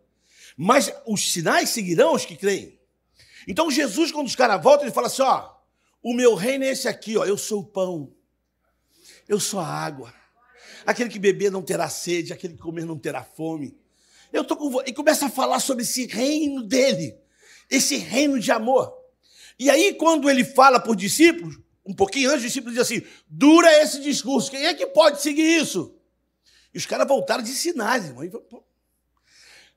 Mas 0.58 0.92
os 1.06 1.32
sinais 1.32 1.70
seguirão 1.70 2.16
os 2.16 2.26
que 2.26 2.36
creem. 2.36 2.80
Então, 3.48 3.70
Jesus, 3.70 4.12
quando 4.12 4.26
os 4.26 4.36
caras 4.36 4.64
voltam, 4.64 4.86
ele 4.86 4.94
fala 4.94 5.08
assim: 5.08 5.22
ó, 5.22 5.54
o 6.02 6.16
meu 6.16 6.34
reino 6.34 6.64
é 6.64 6.70
esse 6.70 6.88
aqui, 6.88 7.18
ó, 7.18 7.26
eu 7.26 7.38
sou 7.38 7.60
o 7.60 7.66
pão, 7.66 8.12
eu 9.28 9.40
sou 9.40 9.60
a 9.60 9.68
água. 9.68 10.12
Aquele 10.88 11.10
que 11.10 11.20
beber 11.20 11.52
não 11.52 11.62
terá 11.62 11.90
sede, 11.90 12.32
aquele 12.32 12.54
que 12.54 12.62
comer 12.62 12.86
não 12.86 12.98
terá 12.98 13.22
fome. 13.22 13.78
Eu 14.32 14.46
tô 14.46 14.56
com 14.56 14.82
e 14.86 14.94
começa 14.94 15.26
a 15.26 15.30
falar 15.30 15.60
sobre 15.60 15.84
esse 15.84 16.06
reino 16.06 16.64
dele, 16.64 17.14
esse 17.70 17.98
reino 17.98 18.40
de 18.40 18.54
amor. 18.54 18.98
E 19.60 19.70
aí, 19.70 19.94
quando 19.96 20.30
ele 20.30 20.46
fala 20.46 20.80
por 20.80 20.96
discípulos, 20.96 21.60
um 21.86 21.94
pouquinho 21.94 22.30
antes, 22.30 22.40
os 22.40 22.48
discípulos 22.48 22.78
dizem 22.78 23.00
assim: 23.00 23.08
dura 23.28 23.70
esse 23.84 24.00
discurso, 24.00 24.50
quem 24.50 24.66
é 24.66 24.74
que 24.74 24.88
pode 24.88 25.22
seguir 25.22 25.60
isso? 25.62 25.94
E 26.74 26.78
os 26.78 26.86
caras 26.86 27.06
voltaram 27.06 27.44
de 27.44 27.52
sinais, 27.52 28.06
irmão. 28.06 28.24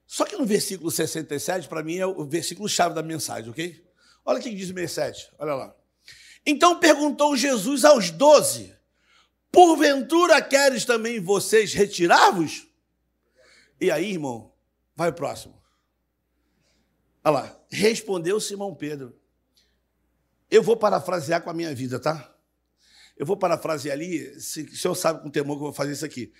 Só 0.06 0.24
que 0.24 0.36
no 0.36 0.46
versículo 0.46 0.92
67, 0.92 1.66
para 1.66 1.82
mim, 1.82 1.98
é 1.98 2.06
o 2.06 2.24
versículo-chave 2.24 2.94
da 2.94 3.02
mensagem, 3.02 3.50
ok? 3.50 3.84
Olha 4.24 4.38
o 4.38 4.42
que 4.42 4.54
diz 4.54 4.70
o 4.70 4.74
67, 4.74 5.32
olha 5.40 5.54
lá. 5.54 5.74
Então 6.46 6.78
perguntou 6.78 7.36
Jesus 7.36 7.84
aos 7.84 8.12
doze: 8.12 8.72
Porventura 9.50 10.40
queres 10.40 10.84
também 10.84 11.20
vocês 11.20 11.74
retirar-vos? 11.74 12.68
E 13.80 13.90
aí, 13.90 14.12
irmão, 14.12 14.52
vai 14.94 15.10
o 15.10 15.12
próximo. 15.12 15.60
Olha 17.24 17.32
lá, 17.32 17.60
respondeu 17.68 18.40
Simão 18.40 18.74
Pedro. 18.74 19.18
Eu 20.50 20.62
vou 20.62 20.76
parafrasear 20.76 21.42
com 21.42 21.50
a 21.50 21.54
minha 21.54 21.74
vida, 21.74 21.98
tá? 21.98 22.34
Eu 23.16 23.26
vou 23.26 23.36
parafrasear 23.36 23.94
ali, 23.94 24.40
se, 24.40 24.62
o 24.62 24.76
senhor 24.76 24.94
sabe 24.94 25.22
com 25.22 25.30
temor 25.30 25.56
que 25.56 25.60
eu 25.60 25.66
vou 25.66 25.72
fazer 25.72 25.92
isso 25.92 26.04
aqui. 26.04 26.32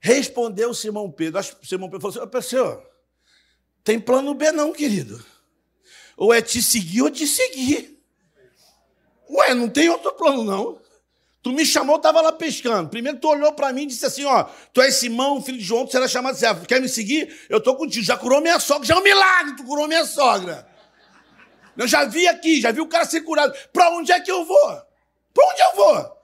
Respondeu 0.00 0.74
Simão 0.74 1.10
Pedro. 1.10 1.38
Acho 1.38 1.56
que 1.56 1.66
Simão 1.66 1.88
Pedro 1.88 2.10
falou 2.10 2.28
assim: 2.28 2.48
senhor, 2.48 2.84
tem 3.82 4.00
plano 4.00 4.34
B 4.34 4.50
não, 4.52 4.72
querido. 4.72 5.24
Ou 6.16 6.32
é 6.32 6.42
te 6.42 6.62
seguir 6.62 7.02
ou 7.02 7.10
te 7.10 7.26
seguir. 7.26 8.02
Ué, 9.30 9.54
não 9.54 9.68
tem 9.68 9.88
outro 9.88 10.12
plano, 10.12 10.44
não. 10.44 10.83
Tu 11.44 11.52
me 11.52 11.66
chamou, 11.66 11.96
estava 11.96 12.22
lá 12.22 12.32
pescando. 12.32 12.88
Primeiro 12.88 13.18
tu 13.18 13.28
olhou 13.28 13.52
para 13.52 13.70
mim 13.70 13.82
e 13.82 13.86
disse 13.88 14.06
assim, 14.06 14.24
ó, 14.24 14.44
tu 14.72 14.80
és 14.80 14.94
Simão, 14.94 15.42
filho 15.42 15.58
de 15.58 15.64
João, 15.64 15.84
tu 15.84 15.92
será 15.92 16.08
chamado 16.08 16.38
servo. 16.38 16.64
Quer 16.64 16.80
me 16.80 16.88
seguir? 16.88 17.38
Eu 17.50 17.58
estou 17.58 17.76
contigo. 17.76 18.02
Já 18.02 18.16
curou 18.16 18.40
minha 18.40 18.58
sogra, 18.58 18.86
já 18.86 18.94
é 18.94 18.96
um 18.96 19.02
milagre, 19.02 19.54
tu 19.54 19.62
curou 19.62 19.86
minha 19.86 20.06
sogra. 20.06 20.66
Eu 21.76 21.86
já 21.86 22.06
vi 22.06 22.26
aqui, 22.26 22.62
já 22.62 22.72
vi 22.72 22.80
o 22.80 22.88
cara 22.88 23.04
ser 23.04 23.20
curado. 23.20 23.54
Para 23.74 23.90
onde 23.90 24.10
é 24.10 24.18
que 24.20 24.30
eu 24.30 24.42
vou? 24.42 24.82
Para 25.34 25.52
onde 25.52 25.60
eu 25.60 25.76
vou? 25.76 26.16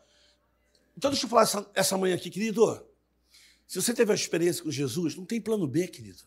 Então 0.96 1.10
deixa 1.10 1.26
eu 1.26 1.28
falar 1.28 1.42
essa, 1.42 1.70
essa 1.74 1.98
manhã 1.98 2.14
aqui, 2.14 2.30
querido. 2.30 2.82
Se 3.68 3.78
você 3.78 3.92
teve 3.92 4.10
uma 4.10 4.16
experiência 4.16 4.64
com 4.64 4.70
Jesus, 4.70 5.14
não 5.16 5.26
tem 5.26 5.38
plano 5.38 5.66
B, 5.66 5.86
querido. 5.86 6.22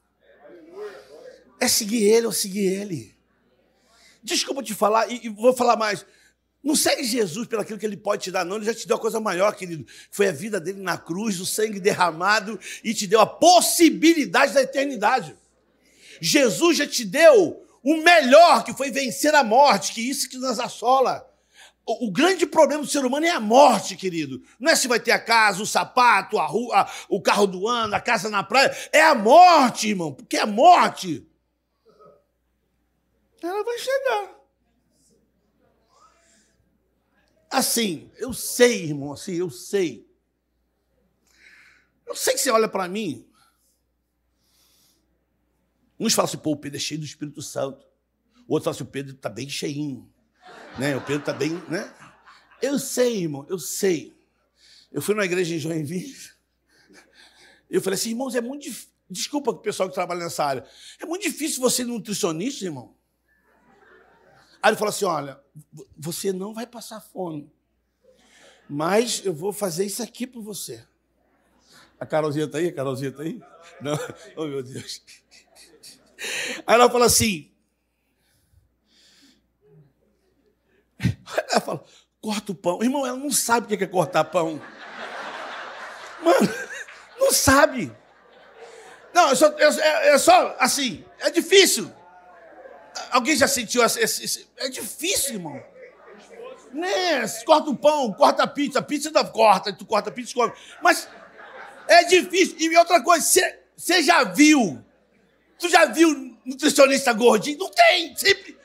É 1.59 1.67
seguir 1.67 2.03
ele 2.03 2.27
ou 2.27 2.31
seguir 2.31 2.67
ele. 2.67 3.17
Desculpa 4.21 4.61
te 4.61 4.75
falar, 4.75 5.11
e, 5.11 5.25
e 5.25 5.29
vou 5.29 5.51
falar 5.51 5.77
mais. 5.77 6.05
Não 6.63 6.75
segue 6.75 7.03
Jesus 7.03 7.45
pelo 7.45 7.61
aquilo 7.61 7.77
que 7.77 7.85
ele 7.85 7.97
pode 7.97 8.23
te 8.23 8.31
dar, 8.31 8.45
não. 8.45 8.55
Ele 8.55 8.65
já 8.65 8.73
te 8.73 8.87
deu 8.87 8.95
a 8.95 8.99
coisa 8.99 9.19
maior, 9.19 9.53
querido. 9.53 9.85
Foi 10.09 10.29
a 10.29 10.31
vida 10.31 10.61
dele 10.61 10.81
na 10.81 10.97
cruz, 10.97 11.39
o 11.41 11.45
sangue 11.45 11.79
derramado 11.79 12.57
e 12.83 12.93
te 12.93 13.05
deu 13.05 13.19
a 13.19 13.25
possibilidade 13.25 14.53
da 14.53 14.61
eternidade. 14.61 15.35
Jesus 16.21 16.77
já 16.77 16.87
te 16.87 17.03
deu 17.03 17.61
o 17.83 17.97
melhor, 17.97 18.63
que 18.63 18.73
foi 18.73 18.89
vencer 18.89 19.35
a 19.35 19.43
morte, 19.43 19.91
que 19.91 20.01
isso 20.01 20.29
que 20.29 20.37
nos 20.37 20.57
assola. 20.57 21.29
O, 21.85 22.09
grande 22.09 22.45
problema 22.45 22.81
do 22.81 22.89
ser 22.89 23.03
humano 23.03 23.25
é 23.25 23.29
a 23.29 23.41
morte, 23.41 23.97
querido. 23.97 24.41
Não 24.57 24.71
é 24.71 24.75
se 24.75 24.87
vai 24.87 25.01
ter 25.01 25.11
a 25.11 25.19
casa, 25.19 25.61
o 25.61 25.65
sapato, 25.65 26.39
a 26.39 26.45
rua, 26.45 26.89
o 27.09 27.21
carro 27.21 27.45
do 27.45 27.67
ano, 27.67 27.93
a 27.93 27.99
casa 27.99 28.29
na 28.29 28.41
praia. 28.41 28.73
É 28.93 29.01
a 29.01 29.13
morte, 29.13 29.89
irmão. 29.89 30.13
Porque 30.13 30.37
a 30.37 30.45
morte, 30.45 31.27
ela 33.41 33.63
vai 33.65 33.77
chegar. 33.77 34.42
Assim, 37.53 38.09
eu 38.17 38.33
sei, 38.33 38.85
irmão, 38.85 39.13
assim, 39.13 39.33
eu 39.33 39.47
sei. 39.47 40.09
Eu 42.03 42.15
sei 42.15 42.33
que 42.33 42.39
você 42.39 42.49
olha 42.49 42.67
para 42.67 42.87
mim. 42.87 43.27
Uns 45.99 46.15
falam 46.15 46.27
assim, 46.27 46.39
pô, 46.39 46.53
o 46.53 46.57
Pedro 46.57 46.77
é 46.77 46.79
cheio 46.79 46.99
do 46.99 47.05
Espírito 47.05 47.43
Santo. 47.43 47.85
O 48.47 48.53
outro 48.53 48.63
fala 48.63 48.75
assim, 48.75 48.83
o 48.83 48.87
Pedro 48.87 49.13
está 49.13 49.29
bem 49.29 49.47
cheinho. 49.47 50.11
Né? 50.79 50.97
O 50.97 51.01
Pedro 51.01 51.19
está 51.19 51.31
bem, 51.31 51.51
né? 51.69 51.93
Eu 52.59 52.79
sei, 52.79 53.21
irmão, 53.21 53.45
eu 53.47 53.59
sei. 53.59 54.11
Eu 54.91 54.99
fui 54.99 55.13
numa 55.13 55.25
igreja 55.25 55.53
em 55.53 55.59
Joinville. 55.59 56.31
Eu 57.69 57.83
falei 57.83 57.99
assim, 57.99 58.09
irmãos, 58.09 58.33
é 58.33 58.41
muito 58.41 58.63
difícil. 58.63 58.89
Desculpa 59.07 59.51
o 59.51 59.59
pessoal 59.59 59.89
que 59.89 59.93
trabalha 59.93 60.23
nessa 60.23 60.43
área. 60.43 60.65
É 60.99 61.05
muito 61.05 61.21
difícil 61.21 61.61
você 61.61 61.77
ser 61.77 61.83
nutricionista, 61.83 62.65
irmão. 62.65 62.95
Aí 64.63 64.69
ele 64.69 64.77
falou 64.77 64.89
assim: 64.89 65.03
olha, 65.03 65.39
você 65.97 66.31
não 66.31 66.53
vai 66.53 66.65
passar 66.65 67.01
fome, 67.01 67.51
mas 68.69 69.21
eu 69.25 69.33
vou 69.33 69.51
fazer 69.51 69.85
isso 69.85 70.01
aqui 70.01 70.25
por 70.25 70.41
você. 70.41 70.81
A 71.99 72.05
Carolzinha 72.05 72.45
está 72.45 72.59
aí? 72.59 72.69
A 72.69 72.73
Carolzinha 72.73 73.09
está 73.09 73.23
aí? 73.23 73.41
Não. 73.81 73.97
Oh, 74.37 74.45
meu 74.45 74.63
Deus. 74.63 75.01
Aí 76.65 76.75
ela 76.75 76.89
fala 76.89 77.05
assim: 77.05 77.51
fala, 81.63 81.83
corta 82.21 82.51
o 82.51 82.55
pão. 82.55 82.81
Irmão, 82.81 83.05
ela 83.05 83.17
não 83.17 83.31
sabe 83.31 83.65
o 83.65 83.77
que 83.77 83.83
é 83.83 83.87
cortar 83.87 84.23
pão. 84.25 84.61
Mano, 86.21 86.49
não 87.19 87.31
sabe. 87.31 87.91
Não, 89.13 89.29
é 89.29 89.35
só, 89.35 89.47
é, 89.57 90.09
é 90.09 90.17
só 90.17 90.55
assim, 90.59 91.03
é 91.19 91.29
difícil. 91.29 91.91
Alguém 93.11 93.35
já 93.35 93.47
sentiu 93.47 93.83
esse, 93.83 93.99
esse, 93.99 94.47
É 94.57 94.69
difícil, 94.69 95.35
irmão. 95.35 95.61
Né? 96.71 97.27
Corta 97.45 97.69
o 97.69 97.77
pão, 97.77 98.11
corta 98.13 98.43
a 98.43 98.47
pizza, 98.47 98.79
a 98.79 98.81
pizza 98.81 99.09
ainda 99.09 99.23
corta, 99.23 99.71
tu 99.71 99.85
corta 99.85 100.09
a 100.09 100.13
pizza, 100.13 100.33
come. 100.33 100.51
Mas 100.81 101.07
é 101.87 102.03
difícil. 102.05 102.57
E 102.59 102.77
outra 102.77 103.01
coisa, 103.01 103.23
você 103.75 104.01
já 104.01 104.23
viu? 104.23 104.83
Tu 105.59 105.69
já 105.69 105.85
viu 105.85 106.37
nutricionista 106.43 107.13
gordinho? 107.13 107.59
Não 107.59 107.69
tem, 107.69 108.15
sempre 108.15 108.57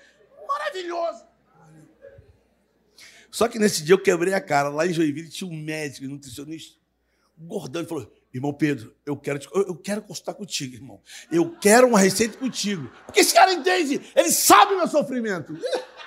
maravilhoso. 0.46 1.26
Só 3.30 3.46
que 3.46 3.58
nesse 3.58 3.84
dia 3.84 3.94
eu 3.94 4.02
quebrei 4.02 4.34
a 4.34 4.40
cara. 4.40 4.68
Lá 4.68 4.86
em 4.86 4.92
Joinville 4.92 5.28
tinha 5.28 5.48
um 5.48 5.56
médico, 5.56 6.06
um 6.06 6.10
nutricionista, 6.10 6.76
gordão, 7.36 7.82
ele 7.82 7.88
falou: 7.88 8.12
Irmão 8.32 8.52
Pedro, 8.52 8.94
eu 9.06 9.16
quero, 9.16 9.38
te, 9.38 9.48
eu 9.52 9.74
quero 9.74 10.02
consultar 10.02 10.34
contigo, 10.34 10.74
irmão. 10.74 11.00
Eu 11.32 11.56
quero 11.58 11.86
uma 11.88 11.98
receita 11.98 12.36
contigo. 12.36 12.90
Porque 13.06 13.20
esse 13.20 13.32
cara 13.32 13.52
entende, 13.52 14.00
ele 14.14 14.30
sabe 14.30 14.76
meu 14.76 14.86
sofrimento. 14.86 15.56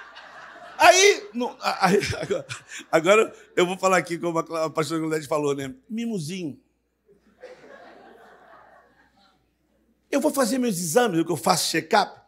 Aí, 0.84 1.30
aí 1.62 2.00
agora, 2.20 2.46
agora, 2.92 3.36
eu 3.56 3.68
vou 3.68 3.78
falar 3.78 3.98
aqui 3.98 4.18
como 4.18 4.40
a 4.40 4.68
pastora 4.68 5.00
Glória 5.00 5.28
falou, 5.28 5.54
né? 5.54 5.76
Mimozinho. 5.88 6.60
Eu 10.10 10.20
vou 10.20 10.32
fazer 10.32 10.58
meus 10.58 10.80
exames, 10.80 11.20
o 11.20 11.26
que 11.26 11.32
eu 11.32 11.38
faço 11.38 11.70
check-up. 11.70 12.20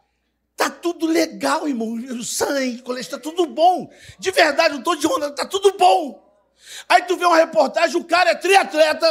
Tá 0.56 0.70
tudo 0.70 1.04
legal, 1.04 1.66
irmão. 1.66 1.94
O 1.94 2.22
sangue, 2.22 2.80
colesterol, 2.82 3.20
tá 3.20 3.28
tudo 3.28 3.46
bom. 3.46 3.90
De 4.20 4.30
verdade, 4.30 4.74
não 4.74 4.84
tô 4.84 4.94
de 4.94 5.04
onda, 5.08 5.32
tá 5.32 5.44
tudo 5.44 5.76
bom. 5.76 6.24
Aí 6.88 7.02
tu 7.02 7.16
vê 7.16 7.26
uma 7.26 7.36
reportagem, 7.36 8.00
o 8.00 8.04
cara 8.04 8.30
é 8.30 8.34
triatleta, 8.36 9.06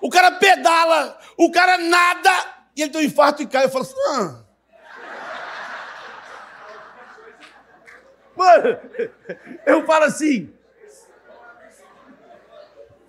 o 0.00 0.10
cara 0.10 0.32
pedala, 0.32 1.18
o 1.36 1.50
cara 1.50 1.78
nada, 1.78 2.30
e 2.76 2.82
ele 2.82 2.90
tem 2.90 3.00
um 3.00 3.04
infarto 3.04 3.42
e 3.42 3.46
cai. 3.46 3.64
Eu 3.64 3.70
falo 3.70 3.84
assim, 3.84 3.94
ah. 4.08 4.44
Mano, 8.36 8.78
eu 9.64 9.86
falo 9.86 10.04
assim. 10.04 10.52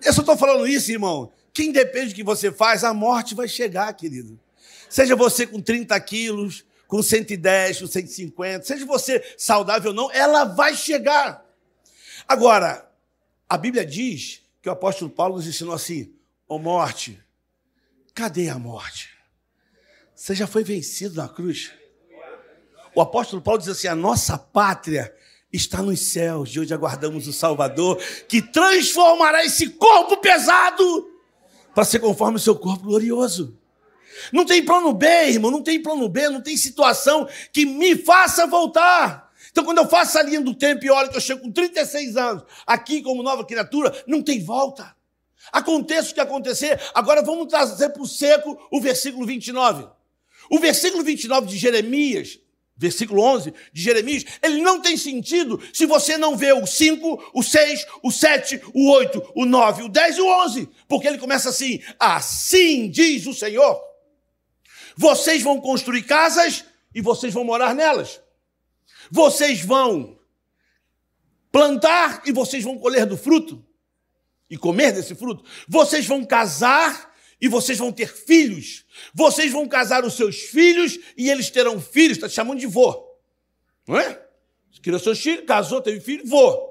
Eu 0.02 0.12
só 0.12 0.20
estou 0.20 0.36
falando 0.36 0.66
isso, 0.66 0.90
irmão. 0.90 1.32
Quem 1.52 1.72
depende 1.72 2.08
do 2.08 2.14
que 2.14 2.22
você 2.22 2.50
faz, 2.50 2.84
a 2.84 2.94
morte 2.94 3.34
vai 3.34 3.48
chegar, 3.48 3.92
querido. 3.92 4.38
Seja 4.88 5.14
você 5.14 5.46
com 5.46 5.60
30 5.60 5.98
quilos, 6.00 6.64
com 6.86 7.02
110, 7.02 7.80
com 7.80 7.86
150, 7.86 8.64
seja 8.64 8.86
você 8.86 9.22
saudável 9.36 9.90
ou 9.90 9.96
não, 9.96 10.10
ela 10.10 10.44
vai 10.44 10.74
chegar. 10.74 11.44
Agora, 12.26 12.90
a 13.48 13.58
Bíblia 13.58 13.84
diz 13.84 14.42
que 14.62 14.68
o 14.68 14.72
apóstolo 14.72 15.10
Paulo 15.10 15.36
nos 15.36 15.46
ensinou 15.46 15.74
assim: 15.74 16.14
Ô 16.50 16.54
oh, 16.54 16.58
morte, 16.58 17.22
cadê 18.14 18.48
a 18.48 18.58
morte? 18.58 19.10
Você 20.14 20.34
já 20.34 20.46
foi 20.46 20.64
vencido 20.64 21.16
na 21.16 21.28
cruz? 21.28 21.72
O 22.94 23.02
apóstolo 23.02 23.42
Paulo 23.42 23.60
diz 23.60 23.68
assim: 23.68 23.86
a 23.86 23.94
nossa 23.94 24.38
pátria 24.38 25.14
está 25.52 25.82
nos 25.82 26.00
céus, 26.00 26.48
de 26.48 26.58
onde 26.58 26.72
aguardamos 26.72 27.28
o 27.28 27.34
Salvador, 27.34 28.02
que 28.26 28.40
transformará 28.40 29.44
esse 29.44 29.68
corpo 29.68 30.16
pesado 30.16 31.10
para 31.74 31.84
ser 31.84 31.98
conforme 31.98 32.38
o 32.38 32.40
seu 32.40 32.56
corpo 32.56 32.84
glorioso. 32.84 33.54
Não 34.32 34.46
tem 34.46 34.64
plano 34.64 34.94
B, 34.94 35.06
irmão, 35.06 35.50
não 35.50 35.62
tem 35.62 35.82
plano 35.82 36.08
B, 36.08 36.30
não 36.30 36.40
tem 36.40 36.56
situação 36.56 37.28
que 37.52 37.66
me 37.66 37.94
faça 37.94 38.46
voltar. 38.46 39.30
Então, 39.50 39.64
quando 39.64 39.78
eu 39.78 39.88
faço 39.88 40.18
a 40.18 40.22
linha 40.22 40.40
do 40.40 40.54
tempo 40.54 40.82
e 40.82 40.90
olho 40.90 41.10
que 41.10 41.16
eu 41.18 41.20
chego 41.20 41.42
com 41.42 41.52
36 41.52 42.16
anos, 42.16 42.42
aqui 42.66 43.02
como 43.02 43.22
nova 43.22 43.44
criatura, 43.44 43.92
não 44.06 44.22
tem 44.22 44.42
volta. 44.42 44.96
Aconteça 45.52 46.10
o 46.10 46.14
que 46.14 46.20
acontecer. 46.20 46.80
Agora 46.94 47.22
vamos 47.22 47.46
trazer 47.46 47.90
para 47.90 48.02
o 48.02 48.06
seco 48.06 48.58
o 48.70 48.80
versículo 48.80 49.26
29. 49.26 49.88
O 50.50 50.58
versículo 50.58 51.02
29 51.02 51.46
de 51.46 51.58
Jeremias, 51.58 52.38
versículo 52.76 53.22
11 53.22 53.52
de 53.72 53.82
Jeremias, 53.82 54.24
ele 54.42 54.62
não 54.62 54.80
tem 54.80 54.96
sentido 54.96 55.60
se 55.72 55.84
você 55.84 56.16
não 56.16 56.36
vê 56.36 56.52
o 56.52 56.66
5, 56.66 57.30
o 57.34 57.42
6, 57.42 57.86
o 58.02 58.10
7, 58.10 58.62
o 58.72 58.90
8, 58.90 59.32
o 59.34 59.44
9, 59.44 59.82
o 59.82 59.88
10 59.88 60.16
e 60.16 60.20
o 60.20 60.44
11. 60.44 60.68
Porque 60.86 61.08
ele 61.08 61.18
começa 61.18 61.48
assim: 61.48 61.80
Assim 61.98 62.90
diz 62.90 63.26
o 63.26 63.34
Senhor. 63.34 63.80
Vocês 64.96 65.42
vão 65.42 65.60
construir 65.60 66.02
casas 66.02 66.64
e 66.94 67.00
vocês 67.00 67.32
vão 67.32 67.44
morar 67.44 67.74
nelas. 67.74 68.20
Vocês 69.10 69.60
vão 69.60 70.18
plantar 71.50 72.22
e 72.26 72.32
vocês 72.32 72.64
vão 72.64 72.78
colher 72.78 73.06
do 73.06 73.16
fruto 73.16 73.64
e 74.50 74.56
comer 74.56 74.92
desse 74.92 75.14
fruto. 75.14 75.44
Vocês 75.68 76.06
vão 76.06 76.24
casar 76.24 77.14
e 77.40 77.48
vocês 77.48 77.78
vão 77.78 77.92
ter 77.92 78.08
filhos. 78.08 78.84
Vocês 79.14 79.52
vão 79.52 79.68
casar 79.68 80.04
os 80.04 80.14
seus 80.14 80.36
filhos 80.36 80.98
e 81.16 81.30
eles 81.30 81.50
terão 81.50 81.80
filhos. 81.80 82.16
Está 82.16 82.28
te 82.28 82.34
chamando 82.34 82.58
de 82.58 82.66
vô. 82.66 83.06
Não 83.86 83.98
é? 83.98 84.22
Criou 84.82 84.98
seus 84.98 85.20
filhos, 85.20 85.44
casou, 85.44 85.80
teve 85.80 86.00
filho, 86.00 86.22
vô. 86.26 86.68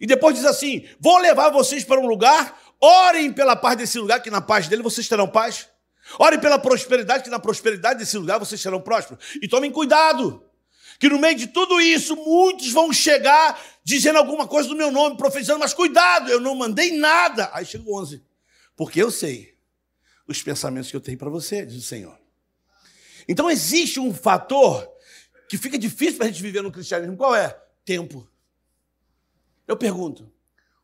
E 0.00 0.06
depois 0.06 0.34
diz 0.34 0.44
assim: 0.44 0.86
Vou 0.98 1.18
levar 1.18 1.50
vocês 1.50 1.84
para 1.84 2.00
um 2.00 2.06
lugar, 2.06 2.58
orem 2.80 3.32
pela 3.32 3.54
paz 3.54 3.76
desse 3.76 3.98
lugar, 3.98 4.20
que 4.20 4.30
na 4.30 4.40
paz 4.40 4.68
dele 4.68 4.82
vocês 4.82 5.06
terão 5.06 5.28
paz. 5.28 5.68
Orem 6.18 6.38
pela 6.38 6.58
prosperidade, 6.58 7.24
que 7.24 7.30
na 7.30 7.38
prosperidade 7.38 7.98
desse 7.98 8.16
lugar 8.16 8.38
vocês 8.38 8.60
serão 8.60 8.80
prósperos. 8.80 9.24
E 9.42 9.48
tomem 9.48 9.70
cuidado, 9.70 10.45
que 10.98 11.08
no 11.08 11.18
meio 11.18 11.36
de 11.36 11.46
tudo 11.48 11.80
isso, 11.80 12.16
muitos 12.16 12.72
vão 12.72 12.92
chegar 12.92 13.60
dizendo 13.84 14.18
alguma 14.18 14.46
coisa 14.46 14.68
do 14.68 14.76
meu 14.76 14.90
nome, 14.90 15.16
profetizando, 15.16 15.60
mas 15.60 15.74
cuidado, 15.74 16.30
eu 16.30 16.40
não 16.40 16.54
mandei 16.54 16.96
nada. 16.96 17.50
Aí 17.52 17.64
chega 17.64 17.84
o 17.88 18.00
11. 18.00 18.24
Porque 18.74 19.02
eu 19.02 19.10
sei 19.10 19.56
os 20.26 20.42
pensamentos 20.42 20.90
que 20.90 20.96
eu 20.96 21.00
tenho 21.00 21.18
para 21.18 21.30
você, 21.30 21.64
diz 21.64 21.76
o 21.76 21.86
Senhor. 21.86 22.18
Então 23.28 23.50
existe 23.50 24.00
um 24.00 24.12
fator 24.12 24.88
que 25.48 25.56
fica 25.56 25.78
difícil 25.78 26.16
para 26.16 26.26
a 26.26 26.30
gente 26.30 26.42
viver 26.42 26.62
no 26.62 26.72
cristianismo. 26.72 27.16
Qual 27.16 27.34
é? 27.34 27.50
Tempo. 27.84 28.28
Eu 29.66 29.76
pergunto, 29.76 30.32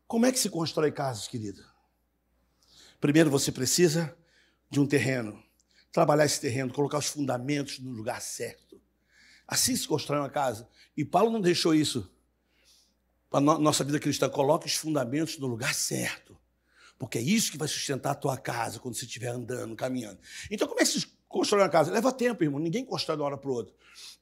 como 0.07 0.25
é 0.25 0.31
que 0.31 0.39
se 0.39 0.49
constrói 0.49 0.91
casas, 0.91 1.27
querida? 1.27 1.63
Primeiro 2.99 3.29
você 3.29 3.51
precisa 3.51 4.15
de 4.69 4.79
um 4.79 4.87
terreno, 4.87 5.41
trabalhar 5.91 6.25
esse 6.25 6.39
terreno, 6.39 6.73
colocar 6.73 6.97
os 6.97 7.07
fundamentos 7.07 7.79
no 7.79 7.91
lugar 7.91 8.21
certo. 8.21 8.62
Assim 9.47 9.75
se 9.75 9.87
constrói 9.87 10.19
uma 10.19 10.29
casa. 10.29 10.67
E 10.95 11.03
Paulo 11.03 11.31
não 11.31 11.41
deixou 11.41 11.73
isso 11.73 12.09
para 13.29 13.39
a 13.39 13.59
nossa 13.59 13.83
vida 13.83 13.99
cristã. 13.99 14.29
Coloque 14.29 14.67
os 14.67 14.75
fundamentos 14.75 15.37
no 15.37 15.47
lugar 15.47 15.73
certo. 15.73 16.37
Porque 16.97 17.17
é 17.17 17.21
isso 17.21 17.51
que 17.51 17.57
vai 17.57 17.67
sustentar 17.67 18.11
a 18.11 18.15
tua 18.15 18.37
casa 18.37 18.79
quando 18.79 18.95
você 18.95 19.05
estiver 19.05 19.29
andando, 19.29 19.75
caminhando. 19.75 20.19
Então, 20.49 20.67
como 20.67 20.79
é 20.79 20.83
que 20.83 20.89
se 20.89 21.07
constrói 21.27 21.63
uma 21.63 21.69
casa? 21.69 21.91
Leva 21.91 22.11
tempo, 22.11 22.43
irmão. 22.43 22.59
Ninguém 22.59 22.85
constrói 22.85 23.17
de 23.17 23.21
uma 23.21 23.27
hora 23.27 23.37
para 23.37 23.51
outra. 23.51 23.73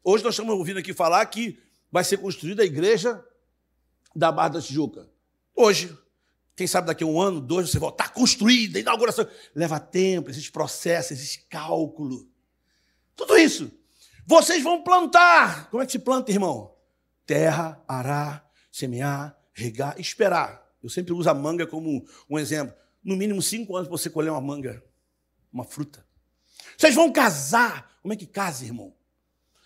Hoje 0.03 0.23
nós 0.23 0.33
estamos 0.33 0.53
ouvindo 0.55 0.79
aqui 0.79 0.93
falar 0.93 1.25
que 1.27 1.59
vai 1.91 2.03
ser 2.03 2.17
construída 2.17 2.63
a 2.63 2.65
igreja 2.65 3.23
da 4.15 4.31
Barra 4.31 4.49
da 4.49 4.61
Tijuca. 4.61 5.09
Hoje. 5.55 5.97
Quem 6.53 6.67
sabe 6.67 6.85
daqui 6.85 7.03
a 7.03 7.07
um 7.07 7.19
ano, 7.19 7.39
dois, 7.39 7.71
você 7.71 7.79
volta, 7.79 8.03
está 8.03 8.13
construída, 8.13 8.77
inauguração. 8.77 9.25
Leva 9.55 9.79
tempo, 9.79 10.29
existe 10.29 10.51
processo, 10.51 11.13
existe 11.13 11.47
cálculo. 11.49 12.29
Tudo 13.15 13.37
isso. 13.37 13.71
Vocês 14.25 14.63
vão 14.63 14.83
plantar. 14.83 15.69
Como 15.69 15.81
é 15.81 15.85
que 15.85 15.91
se 15.91 15.99
planta, 15.99 16.31
irmão? 16.31 16.73
Terra, 17.25 17.81
arar, 17.87 18.49
semear, 18.71 19.37
regar, 19.53 19.99
esperar. 19.99 20.61
Eu 20.81 20.89
sempre 20.89 21.13
uso 21.13 21.29
a 21.29 21.33
manga 21.33 21.67
como 21.67 22.05
um 22.29 22.39
exemplo. 22.39 22.75
No 23.03 23.15
mínimo 23.15 23.41
cinco 23.41 23.75
anos 23.75 23.87
para 23.87 23.97
você 23.97 24.09
colher 24.09 24.31
uma 24.31 24.41
manga, 24.41 24.83
uma 25.51 25.63
fruta. 25.63 26.05
Vocês 26.77 26.95
vão 26.95 27.11
casar. 27.11 27.91
Como 28.01 28.13
é 28.13 28.17
que 28.17 28.25
casa, 28.25 28.65
irmão? 28.65 28.93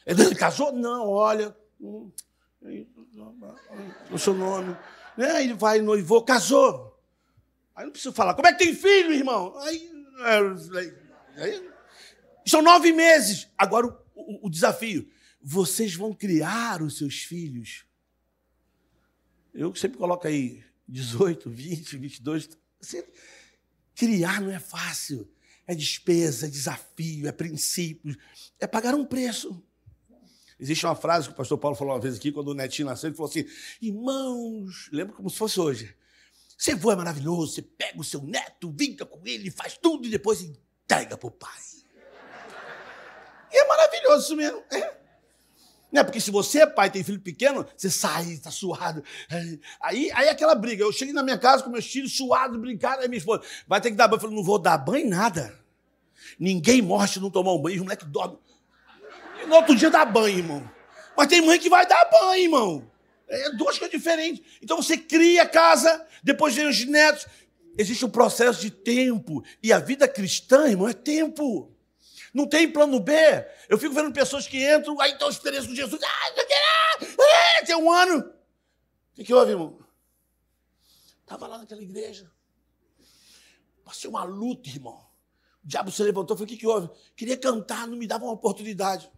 Ele 0.05 0.35
casou? 0.35 0.71
Não, 0.71 1.09
olha. 1.09 1.55
Hum, 1.79 2.11
o 4.11 4.17
seu 4.17 4.33
nome. 4.33 4.75
Né? 5.17 5.31
Aí 5.31 5.53
vai, 5.53 5.81
noivou, 5.81 6.23
casou. 6.23 6.99
Aí 7.75 7.85
não 7.85 7.91
preciso 7.91 8.13
falar. 8.13 8.33
Como 8.33 8.47
é 8.47 8.53
que 8.53 8.63
tem 8.63 8.73
filho, 8.73 9.11
irmão? 9.11 9.57
Aí, 9.59 9.91
é, 10.19 11.41
aí 11.43 11.69
são 12.45 12.61
nove 12.61 12.91
meses. 12.93 13.47
Agora 13.57 13.97
o, 14.15 14.47
o, 14.47 14.49
desafio. 14.49 15.07
Vocês 15.41 15.93
vão 15.93 16.13
criar 16.13 16.81
os 16.81 16.97
seus 16.97 17.23
filhos. 17.23 17.85
Eu 19.53 19.75
sempre 19.75 19.97
coloco 19.97 20.27
aí 20.27 20.63
18, 20.87 21.49
20, 21.49 21.97
22. 21.97 22.49
Você, 22.79 23.07
criar 23.93 24.41
não 24.41 24.51
é 24.51 24.59
fácil. 24.59 25.29
É 25.67 25.73
despesa, 25.73 26.45
é 26.45 26.49
desafio, 26.49 27.27
é 27.27 27.31
princípio, 27.31 28.15
é 28.59 28.67
pagar 28.67 28.93
um 28.93 29.03
preço. 29.03 29.63
Existe 30.59 30.85
uma 30.85 30.95
frase 30.95 31.27
que 31.27 31.33
o 31.33 31.35
pastor 31.37 31.57
Paulo 31.57 31.75
falou 31.75 31.93
uma 31.93 31.99
vez 31.99 32.15
aqui, 32.15 32.31
quando 32.31 32.49
o 32.49 32.53
netinho 32.53 32.87
nasceu, 32.87 33.09
ele 33.09 33.17
falou 33.17 33.29
assim: 33.29 33.45
Irmãos, 33.81 34.89
lembra 34.91 35.15
como 35.15 35.29
se 35.29 35.37
fosse 35.37 35.59
hoje. 35.59 35.95
Você 36.57 36.75
voa 36.75 36.93
é 36.93 36.95
maravilhoso, 36.97 37.53
você 37.53 37.61
pega 37.61 37.99
o 37.99 38.03
seu 38.03 38.21
neto, 38.21 38.71
vinca 38.71 39.05
com 39.05 39.25
ele, 39.25 39.51
faz 39.51 39.77
tudo 39.77 40.07
e 40.07 40.09
depois 40.09 40.41
entrega 40.41 41.17
para 41.17 41.27
o 41.27 41.31
pai. 41.31 41.61
É 44.05 44.09
maravilhoso 44.09 44.23
isso 44.23 44.35
mesmo. 44.35 44.63
É. 44.71 45.05
Né? 45.91 46.03
Porque 46.03 46.19
se 46.19 46.29
você 46.29 46.61
é 46.61 46.65
pai 46.65 46.89
tem 46.89 47.03
filho 47.03 47.19
pequeno, 47.19 47.65
você 47.75 47.89
sai, 47.89 48.31
está 48.31 48.51
suado. 48.51 49.03
Aí, 49.79 50.11
aí 50.13 50.27
é 50.27 50.29
aquela 50.29 50.53
briga. 50.53 50.83
Eu 50.83 50.91
cheguei 50.91 51.13
na 51.13 51.23
minha 51.23 51.37
casa 51.37 51.63
com 51.63 51.69
meus 51.69 51.85
filhos 51.85 52.15
suados, 52.15 52.59
brincando, 52.59 53.01
aí 53.01 53.07
minha 53.07 53.17
esposa 53.17 53.43
vai 53.67 53.79
ter 53.79 53.91
que 53.91 53.95
dar 53.95 54.07
banho. 54.07 54.17
Eu 54.17 54.21
falei, 54.21 54.35
não 54.35 54.43
vou 54.43 54.59
dar 54.59 54.77
banho 54.77 55.09
nada. 55.09 55.57
Ninguém 56.39 56.81
morre 56.81 57.07
se 57.07 57.19
não 57.19 57.29
tomar 57.29 57.53
um 57.53 57.61
banho, 57.61 57.77
os 57.77 57.81
moleques 57.83 58.07
dormem. 58.07 58.37
E 59.41 59.45
no 59.45 59.55
outro 59.55 59.75
dia 59.75 59.89
dá 59.89 60.03
banho, 60.03 60.37
irmão. 60.37 60.71
Mas 61.15 61.27
tem 61.27 61.41
mãe 61.41 61.59
que 61.59 61.69
vai 61.69 61.87
dar 61.87 62.09
banho, 62.11 62.43
irmão. 62.43 62.91
É 63.27 63.51
duas 63.51 63.79
coisas 63.79 63.97
diferentes. 63.97 64.43
Então 64.61 64.81
você 64.81 64.97
cria 64.97 65.43
a 65.43 65.47
casa, 65.47 66.05
depois 66.23 66.53
vem 66.53 66.67
os 66.67 66.85
netos. 66.85 67.25
Existe 67.77 68.05
um 68.05 68.09
processo 68.09 68.61
de 68.61 68.69
tempo. 68.69 69.43
E 69.61 69.71
a 69.71 69.79
vida 69.79 70.07
cristã, 70.07 70.67
irmão, 70.67 70.87
é 70.87 70.93
tempo. 70.93 71.74
Não 72.35 72.45
tem 72.45 72.69
plano 72.69 72.99
B. 72.99 73.13
Eu 73.69 73.77
fico 73.77 73.95
vendo 73.95 74.11
pessoas 74.11 74.45
que 74.45 74.61
entram, 74.61 74.99
aí 74.99 75.13
estão 75.13 75.29
experiência 75.29 75.69
com 75.69 75.73
Jesus. 75.73 76.01
Ah, 76.03 76.33
ah, 76.99 77.65
tem 77.65 77.77
um 77.77 77.89
ano. 77.89 78.19
O 78.19 79.15
que, 79.15 79.23
que 79.23 79.33
houve, 79.33 79.51
irmão? 79.51 79.79
Estava 81.21 81.47
lá 81.47 81.59
naquela 81.59 81.81
igreja. 81.81 82.29
Passei 83.85 84.09
uma 84.09 84.25
luta, 84.25 84.67
irmão. 84.67 85.07
O 85.63 85.67
diabo 85.67 85.89
se 85.89 86.03
levantou, 86.03 86.35
falou: 86.35 86.45
o 86.45 86.49
que, 86.49 86.57
que 86.57 86.67
houve? 86.67 86.89
Queria 87.15 87.37
cantar, 87.37 87.87
não 87.87 87.95
me 87.95 88.05
dava 88.05 88.25
uma 88.25 88.33
oportunidade. 88.33 89.09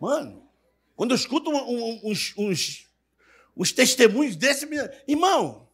Mano, 0.00 0.48
quando 0.94 1.10
eu 1.10 1.16
escuto 1.16 1.50
um, 1.50 1.56
um, 1.56 2.00
uns, 2.04 2.34
uns, 2.38 2.88
uns, 3.56 3.72
testemunhos 3.72 4.36
desse, 4.36 4.68
irmão, 5.08 5.68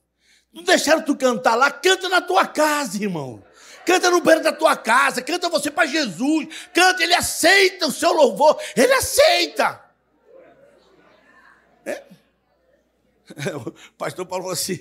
não 0.50 0.62
deixaram 0.62 1.04
tu 1.04 1.14
cantar 1.14 1.56
lá, 1.56 1.70
canta 1.70 2.08
na 2.08 2.22
tua 2.22 2.46
casa, 2.46 2.96
irmão. 2.96 3.44
Canta 3.86 4.10
no 4.10 4.20
banheiro 4.20 4.44
da 4.44 4.52
tua 4.52 4.76
casa, 4.76 5.22
canta 5.22 5.48
você 5.48 5.70
para 5.70 5.86
Jesus, 5.86 6.48
canta, 6.72 7.02
ele 7.02 7.14
aceita 7.14 7.86
o 7.86 7.92
seu 7.92 8.12
louvor, 8.12 8.60
ele 8.76 8.92
aceita. 8.92 9.82
É? 11.84 12.02
O 13.56 13.72
pastor 13.96 14.26
Paulo 14.26 14.44
falou 14.44 14.52
assim: 14.52 14.76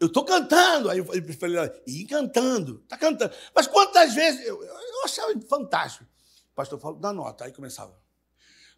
eu 0.00 0.06
estou 0.06 0.24
cantando. 0.24 0.90
Aí 0.90 0.98
eu 0.98 1.04
falei, 1.04 1.82
e 1.86 2.04
cantando, 2.04 2.80
está 2.84 2.96
cantando. 2.96 3.34
Mas 3.54 3.66
quantas 3.66 4.14
vezes, 4.14 4.46
eu, 4.46 4.62
eu 4.62 5.04
achava 5.04 5.32
fantástico. 5.48 6.04
O 6.52 6.54
pastor 6.54 6.78
falou, 6.78 6.98
dá 6.98 7.12
nota. 7.12 7.44
Aí 7.44 7.52
começava. 7.52 7.96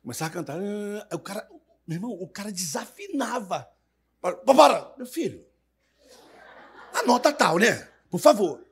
Começava 0.02 0.30
a 0.30 0.32
cantar. 0.32 0.58
O 1.12 1.18
cara, 1.18 1.48
meu 1.86 1.96
irmão, 1.96 2.12
o 2.12 2.28
cara 2.28 2.50
desafinava. 2.50 3.68
Para, 4.20 4.36
para, 4.36 4.94
meu 4.96 5.06
filho. 5.06 5.44
A 6.94 7.02
nota 7.02 7.32
tal, 7.32 7.58
né? 7.58 7.88
Por 8.10 8.18
favor. 8.18 8.64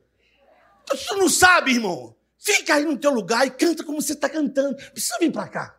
Tu 0.89 1.17
não 1.17 1.29
sabe, 1.29 1.73
irmão? 1.73 2.17
Fica 2.39 2.75
aí 2.75 2.85
no 2.85 2.97
teu 2.97 3.11
lugar 3.11 3.47
e 3.47 3.51
canta 3.51 3.85
como 3.85 4.01
você 4.01 4.13
está 4.13 4.29
cantando. 4.29 4.77
Precisa 4.93 5.19
vir 5.19 5.33
para 5.33 5.49
cá. 5.49 5.79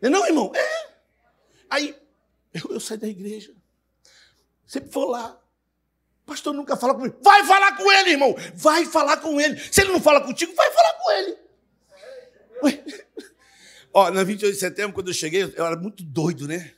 Não 0.00 0.08
é 0.08 0.10
não, 0.10 0.26
irmão? 0.26 0.52
É. 0.54 0.92
Aí, 1.70 1.96
eu, 2.52 2.74
eu 2.74 2.80
saí 2.80 2.98
da 2.98 3.08
igreja. 3.08 3.54
Sempre 4.66 4.90
vou 4.90 5.08
lá. 5.08 5.40
O 6.22 6.26
pastor 6.26 6.52
nunca 6.52 6.76
fala 6.76 6.94
comigo. 6.94 7.16
Vai 7.22 7.44
falar 7.44 7.76
com 7.76 7.90
ele, 7.92 8.10
irmão. 8.10 8.34
Vai 8.54 8.84
falar 8.84 9.16
com 9.18 9.40
ele. 9.40 9.58
Se 9.70 9.82
ele 9.82 9.92
não 9.92 10.00
fala 10.00 10.20
contigo, 10.20 10.54
vai 10.54 10.70
falar 10.70 10.94
com 10.94 11.10
ele. 11.12 11.38
Ó, 13.94 14.10
na 14.10 14.24
28 14.24 14.54
de 14.54 14.58
setembro, 14.58 14.94
quando 14.94 15.08
eu 15.08 15.14
cheguei, 15.14 15.42
eu 15.42 15.66
era 15.66 15.76
muito 15.76 16.02
doido, 16.02 16.48
né? 16.48 16.72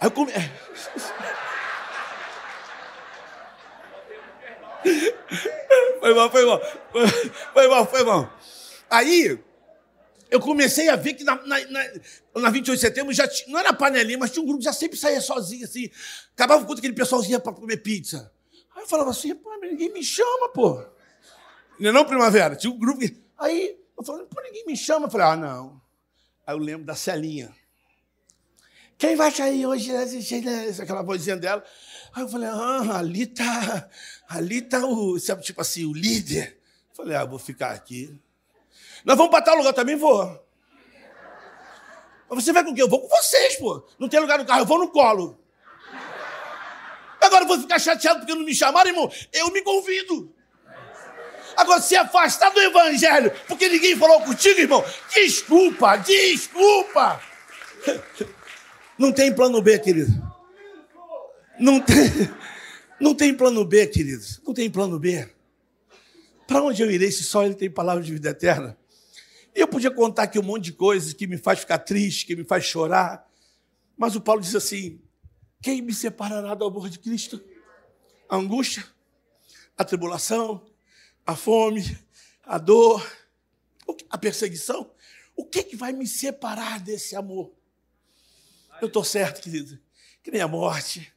Aí 0.00 0.06
eu 0.06 0.10
come... 0.10 0.32
Foi 6.04 6.12
mal, 6.12 6.30
foi 6.30 6.44
mal. 6.44 6.60
Foi 7.54 7.66
mal, 7.66 7.86
foi 7.86 8.04
mal. 8.04 8.38
Aí, 8.90 9.40
eu 10.30 10.38
comecei 10.38 10.90
a 10.90 10.96
ver 10.96 11.14
que 11.14 11.24
na, 11.24 11.36
na, 11.46 11.58
na, 11.70 11.84
na 12.42 12.50
28 12.50 12.76
de 12.78 12.86
setembro 12.86 13.14
já 13.14 13.26
tinha, 13.26 13.50
não 13.50 13.58
era 13.58 13.72
panelinha, 13.72 14.18
mas 14.18 14.30
tinha 14.30 14.42
um 14.42 14.46
grupo 14.46 14.58
que 14.58 14.66
já 14.66 14.72
sempre 14.74 14.98
saía 14.98 15.22
sozinho, 15.22 15.64
assim. 15.64 15.88
Acabava 16.34 16.62
com 16.66 16.74
aquele 16.74 16.92
pessoalzinho 16.92 17.40
para 17.40 17.54
comer 17.54 17.78
pizza. 17.78 18.30
Aí 18.76 18.82
eu 18.82 18.86
falava 18.86 19.12
assim, 19.12 19.34
pô, 19.34 19.50
ninguém 19.62 19.90
me 19.94 20.04
chama, 20.04 20.50
pô. 20.50 20.84
Não 21.80 21.88
é 21.88 21.92
não, 21.92 22.04
primavera? 22.04 22.54
Tinha 22.54 22.70
um 22.70 22.78
grupo 22.78 23.00
que... 23.00 23.16
Aí 23.38 23.74
eu 23.96 24.04
falei, 24.04 24.26
pô, 24.26 24.42
ninguém 24.42 24.66
me 24.66 24.76
chama. 24.76 25.06
Eu 25.06 25.10
falei, 25.10 25.26
ah, 25.26 25.36
não. 25.36 25.80
Aí 26.46 26.54
eu 26.54 26.58
lembro 26.58 26.84
da 26.84 26.94
Celinha. 26.94 27.50
Quem 28.98 29.16
vai 29.16 29.32
cair 29.32 29.66
hoje? 29.66 29.90
Aquela 30.82 31.00
vozinha 31.00 31.36
dela. 31.38 31.64
Aí 32.14 32.22
eu 32.22 32.28
falei, 32.28 32.48
ah, 32.48 32.98
ali 32.98 33.26
tá, 33.26 33.88
ali 34.28 34.62
tá 34.62 34.86
o, 34.86 35.18
sabe, 35.18 35.42
tipo 35.42 35.60
assim, 35.60 35.84
o 35.84 35.92
líder. 35.92 36.56
Eu 36.90 36.96
falei, 36.96 37.16
ah, 37.16 37.24
vou 37.24 37.40
ficar 37.40 37.72
aqui. 37.72 38.16
Nós 39.04 39.16
vamos 39.16 39.32
para 39.32 39.44
tal 39.44 39.56
lugar, 39.56 39.72
também 39.72 39.96
vou. 39.96 40.40
Mas 42.30 42.44
você 42.44 42.52
vai 42.52 42.64
com 42.64 42.72
quem? 42.72 42.82
Eu 42.82 42.88
vou 42.88 43.00
com 43.00 43.08
vocês, 43.08 43.56
pô. 43.56 43.84
Não 43.98 44.08
tem 44.08 44.20
lugar 44.20 44.38
no 44.38 44.46
carro, 44.46 44.60
eu 44.60 44.66
vou 44.66 44.78
no 44.78 44.88
colo. 44.88 45.38
Agora 47.20 47.44
eu 47.44 47.48
vou 47.48 47.58
ficar 47.58 47.80
chateado 47.80 48.20
porque 48.20 48.34
não 48.34 48.44
me 48.44 48.54
chamaram, 48.54 48.90
irmão. 48.90 49.10
Eu 49.32 49.50
me 49.50 49.62
convido. 49.62 50.32
Agora, 51.56 51.80
se 51.80 51.96
afastar 51.96 52.50
do 52.50 52.60
evangelho 52.60 53.32
porque 53.48 53.68
ninguém 53.68 53.96
falou 53.96 54.20
contigo, 54.20 54.60
irmão, 54.60 54.84
desculpa, 55.12 55.96
desculpa. 55.96 57.20
Não 58.98 59.12
tem 59.12 59.34
plano 59.34 59.60
B, 59.60 59.78
querido. 59.78 60.23
Não 61.58 61.80
tem, 61.80 61.94
não 63.00 63.14
tem 63.14 63.34
plano 63.34 63.64
B, 63.64 63.86
queridos. 63.86 64.40
Não 64.46 64.52
tem 64.52 64.70
plano 64.70 64.98
B. 64.98 65.28
Para 66.46 66.62
onde 66.62 66.82
eu 66.82 66.90
irei 66.90 67.10
se 67.10 67.22
só 67.24 67.44
Ele 67.44 67.54
tem 67.54 67.70
palavra 67.70 68.02
de 68.02 68.12
vida 68.12 68.30
eterna? 68.30 68.76
Eu 69.54 69.68
podia 69.68 69.90
contar 69.90 70.24
aqui 70.24 70.38
um 70.38 70.42
monte 70.42 70.64
de 70.64 70.72
coisas 70.72 71.12
que 71.12 71.26
me 71.26 71.38
faz 71.38 71.60
ficar 71.60 71.78
triste, 71.78 72.26
que 72.26 72.34
me 72.34 72.44
faz 72.44 72.64
chorar. 72.64 73.24
Mas 73.96 74.16
o 74.16 74.20
Paulo 74.20 74.40
diz 74.40 74.54
assim: 74.54 75.00
quem 75.62 75.80
me 75.80 75.94
separará 75.94 76.54
do 76.54 76.64
amor 76.64 76.90
de 76.90 76.98
Cristo? 76.98 77.42
A 78.28 78.36
angústia, 78.36 78.84
a 79.78 79.84
tribulação, 79.84 80.66
a 81.24 81.36
fome, 81.36 81.96
a 82.42 82.58
dor, 82.58 83.06
a 84.10 84.18
perseguição. 84.18 84.90
O 85.36 85.44
que, 85.44 85.62
que 85.62 85.76
vai 85.76 85.92
me 85.92 86.06
separar 86.06 86.80
desse 86.80 87.14
amor? 87.14 87.52
Eu 88.80 88.88
estou 88.88 89.04
certo, 89.04 89.40
querido, 89.40 89.78
que 90.22 90.30
nem 90.30 90.40
a 90.40 90.48
morte, 90.48 91.13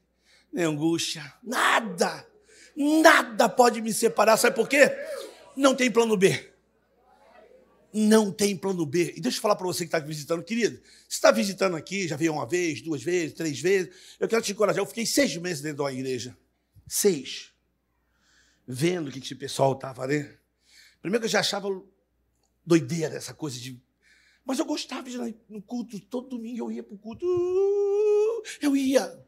nem 0.52 0.66
angústia, 0.66 1.34
nada, 1.44 2.28
nada 2.76 3.50
pode 3.50 3.82
me 3.82 3.94
separar. 3.94 4.38
Sabe 4.38 4.56
por 4.56 4.68
quê? 4.68 4.92
Não 5.56 5.76
tem 5.76 5.90
plano 5.92 6.16
B. 6.16 6.54
Não 7.94 8.32
tem 8.32 8.56
plano 8.56 8.86
B. 8.86 9.14
E 9.16 9.22
deixa 9.22 9.38
eu 9.38 9.42
falar 9.42 9.56
para 9.56 9.66
você 9.66 9.80
que 9.80 9.88
está 9.88 10.00
visitando, 10.00 10.44
querido. 10.44 10.78
Você 11.08 11.16
está 11.16 11.32
visitando 11.32 11.76
aqui, 11.76 12.08
já 12.08 12.16
veio 12.16 12.34
uma 12.34 12.46
vez, 12.46 12.82
duas 12.82 13.02
vezes, 13.02 13.34
três 13.34 13.60
vezes. 13.60 13.94
Eu 14.20 14.28
quero 14.28 14.42
te 14.42 14.52
encorajar. 14.52 14.82
Eu 14.82 14.86
fiquei 14.86 15.06
seis 15.06 15.36
meses 15.38 15.62
dentro 15.62 15.78
de 15.78 15.82
uma 15.84 15.92
igreja. 15.92 16.38
Seis. 16.88 17.52
Vendo 18.68 19.08
o 19.08 19.12
que 19.12 19.20
esse 19.20 19.36
pessoal 19.36 19.74
estava, 19.74 20.06
né? 20.06 20.38
Primeiro 21.02 21.22
que 21.22 21.26
eu 21.26 21.32
já 21.32 21.40
achava 21.40 21.70
doideira 22.66 23.16
essa 23.16 23.34
coisa 23.34 23.58
de. 23.60 23.82
Mas 24.46 24.60
eu 24.60 24.66
gostava 24.66 25.10
de 25.10 25.18
ir 25.18 25.36
no 25.50 25.62
culto, 25.62 26.00
todo 26.00 26.30
domingo 26.30 26.66
eu 26.66 26.72
ia 26.72 26.84
para 26.84 26.94
o 26.94 26.98
culto. 26.98 27.26
Eu 28.62 28.76
ia. 28.76 29.26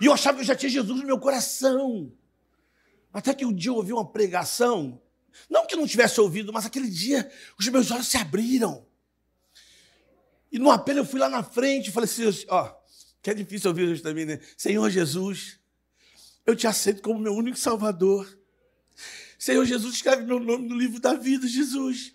E 0.00 0.06
eu 0.06 0.12
achava 0.12 0.36
que 0.36 0.42
eu 0.42 0.46
já 0.46 0.54
tinha 0.54 0.70
Jesus 0.70 1.00
no 1.00 1.06
meu 1.06 1.18
coração. 1.18 2.12
Até 3.12 3.34
que 3.34 3.44
um 3.44 3.52
dia 3.52 3.70
eu 3.70 3.76
ouvi 3.76 3.92
uma 3.92 4.10
pregação, 4.10 5.00
não 5.50 5.66
que 5.66 5.74
eu 5.74 5.78
não 5.78 5.86
tivesse 5.86 6.20
ouvido, 6.20 6.52
mas 6.52 6.64
aquele 6.64 6.88
dia 6.88 7.30
os 7.58 7.68
meus 7.68 7.90
olhos 7.90 8.08
se 8.08 8.16
abriram. 8.16 8.86
E 10.50 10.58
no 10.58 10.70
apelo 10.70 11.00
eu 11.00 11.04
fui 11.04 11.20
lá 11.20 11.28
na 11.28 11.42
frente 11.42 11.88
e 11.88 11.92
falei 11.92 12.08
assim, 12.08 12.46
ó, 12.48 12.74
que 13.22 13.30
é 13.30 13.34
difícil 13.34 13.70
ouvir 13.70 13.90
isso 13.92 14.02
também, 14.02 14.24
né? 14.24 14.40
Senhor 14.56 14.88
Jesus, 14.90 15.58
eu 16.44 16.56
te 16.56 16.66
aceito 16.66 17.02
como 17.02 17.18
meu 17.18 17.34
único 17.34 17.56
salvador. 17.56 18.38
Senhor 19.38 19.64
Jesus, 19.64 19.94
escreve 19.94 20.22
meu 20.22 20.38
nome 20.38 20.68
no 20.68 20.76
livro 20.76 21.00
da 21.00 21.14
vida, 21.14 21.46
Jesus. 21.46 22.14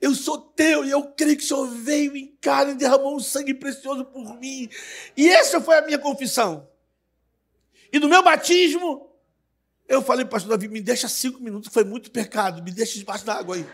Eu 0.00 0.14
sou 0.14 0.38
teu 0.38 0.84
e 0.84 0.90
eu 0.90 1.02
creio 1.12 1.36
que 1.36 1.42
o 1.42 1.46
Senhor 1.46 1.66
veio 1.68 2.16
em 2.16 2.36
carne 2.40 2.72
e 2.72 2.76
derramou 2.76 3.16
um 3.16 3.20
sangue 3.20 3.52
precioso 3.52 4.04
por 4.04 4.38
mim. 4.38 4.68
E 5.16 5.28
essa 5.28 5.60
foi 5.60 5.76
a 5.78 5.82
minha 5.82 5.98
confissão. 5.98 6.68
E 7.96 7.98
no 7.98 8.10
meu 8.10 8.22
batismo, 8.22 9.10
eu 9.88 10.02
falei, 10.02 10.26
pastor 10.26 10.50
Davi, 10.50 10.68
me 10.68 10.82
deixa 10.82 11.08
cinco 11.08 11.42
minutos, 11.42 11.72
foi 11.72 11.82
muito 11.82 12.10
pecado, 12.10 12.62
me 12.62 12.70
deixa 12.70 12.98
debaixo 12.98 13.24
d'água 13.24 13.56
aí. 13.56 13.66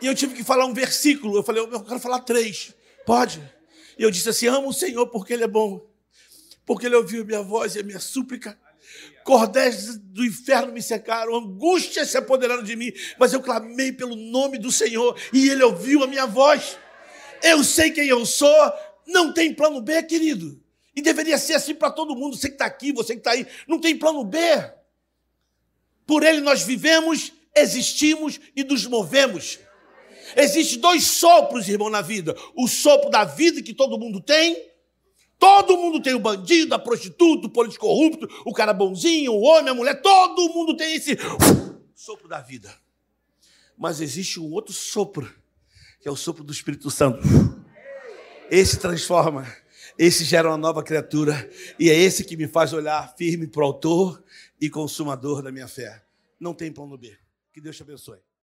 E 0.00 0.06
eu 0.08 0.12
tive 0.12 0.34
que 0.34 0.42
falar 0.42 0.66
um 0.66 0.74
versículo. 0.74 1.36
Eu 1.36 1.44
falei, 1.44 1.62
eu 1.62 1.84
quero 1.84 2.00
falar 2.00 2.18
três. 2.18 2.74
Pode? 3.06 3.40
E 3.96 4.02
eu 4.02 4.10
disse 4.10 4.28
assim: 4.28 4.48
amo 4.48 4.70
o 4.70 4.72
Senhor 4.72 5.06
porque 5.06 5.32
Ele 5.32 5.44
é 5.44 5.46
bom, 5.46 5.88
porque 6.66 6.86
Ele 6.86 6.96
ouviu 6.96 7.22
a 7.22 7.24
minha 7.24 7.42
voz 7.42 7.76
e 7.76 7.78
a 7.78 7.84
minha 7.84 8.00
súplica. 8.00 8.58
Cordéis 9.22 9.96
do 9.96 10.24
inferno 10.24 10.72
me 10.72 10.82
secaram, 10.82 11.36
angústias 11.36 12.10
se 12.10 12.18
apoderaram 12.18 12.64
de 12.64 12.74
mim, 12.74 12.92
mas 13.20 13.32
eu 13.32 13.40
clamei 13.40 13.92
pelo 13.92 14.16
nome 14.16 14.58
do 14.58 14.72
Senhor 14.72 15.16
e 15.32 15.48
Ele 15.48 15.62
ouviu 15.62 16.02
a 16.02 16.08
minha 16.08 16.26
voz. 16.26 16.76
Eu 17.40 17.62
sei 17.62 17.92
quem 17.92 18.08
eu 18.08 18.26
sou, 18.26 18.72
não 19.06 19.32
tem 19.32 19.54
plano 19.54 19.80
B, 19.80 20.02
querido. 20.02 20.60
E 20.94 21.00
deveria 21.00 21.38
ser 21.38 21.54
assim 21.54 21.74
para 21.74 21.90
todo 21.90 22.14
mundo, 22.14 22.36
você 22.36 22.48
que 22.48 22.54
está 22.54 22.66
aqui, 22.66 22.92
você 22.92 23.14
que 23.14 23.20
está 23.20 23.32
aí. 23.32 23.46
Não 23.66 23.80
tem 23.80 23.96
plano 23.96 24.24
B. 24.24 24.38
Por 26.06 26.22
ele 26.22 26.40
nós 26.40 26.62
vivemos, 26.62 27.32
existimos 27.54 28.38
e 28.54 28.62
nos 28.62 28.86
movemos. 28.86 29.58
Existem 30.36 30.78
dois 30.78 31.04
sopros, 31.04 31.68
irmão, 31.68 31.90
na 31.90 32.02
vida. 32.02 32.36
O 32.54 32.68
sopro 32.68 33.10
da 33.10 33.24
vida 33.24 33.62
que 33.62 33.74
todo 33.74 33.98
mundo 33.98 34.20
tem. 34.20 34.70
Todo 35.38 35.76
mundo 35.76 36.00
tem 36.00 36.14
o 36.14 36.20
bandido, 36.20 36.74
a 36.74 36.78
prostituta, 36.78 37.48
o 37.48 37.50
político 37.50 37.86
corrupto, 37.86 38.28
o 38.46 38.52
cara 38.52 38.72
bonzinho, 38.72 39.32
o 39.32 39.40
homem, 39.40 39.70
a 39.70 39.74
mulher. 39.74 40.00
Todo 40.00 40.52
mundo 40.54 40.76
tem 40.76 40.94
esse 40.94 41.18
sopro 41.94 42.28
da 42.28 42.40
vida. 42.40 42.72
Mas 43.76 44.00
existe 44.00 44.38
um 44.38 44.52
outro 44.52 44.72
sopro, 44.72 45.28
que 46.00 46.06
é 46.06 46.10
o 46.10 46.16
sopro 46.16 46.44
do 46.44 46.52
Espírito 46.52 46.90
Santo. 46.90 47.20
Esse 48.48 48.78
transforma, 48.78 49.52
esse 49.98 50.24
gera 50.24 50.48
uma 50.48 50.56
nova 50.56 50.82
criatura, 50.82 51.48
e 51.78 51.90
é 51.90 51.94
esse 51.94 52.24
que 52.24 52.36
me 52.36 52.48
faz 52.48 52.72
olhar 52.72 53.14
firme 53.16 53.46
para 53.46 53.62
o 53.62 53.66
autor 53.66 54.22
e 54.60 54.70
consumador 54.70 55.42
da 55.42 55.52
minha 55.52 55.68
fé. 55.68 56.02
Não 56.38 56.54
tem 56.54 56.72
plano 56.72 56.96
B. 56.96 57.16
Que 57.52 57.60
Deus 57.60 57.76
te 57.76 57.82
abençoe. 57.82 58.18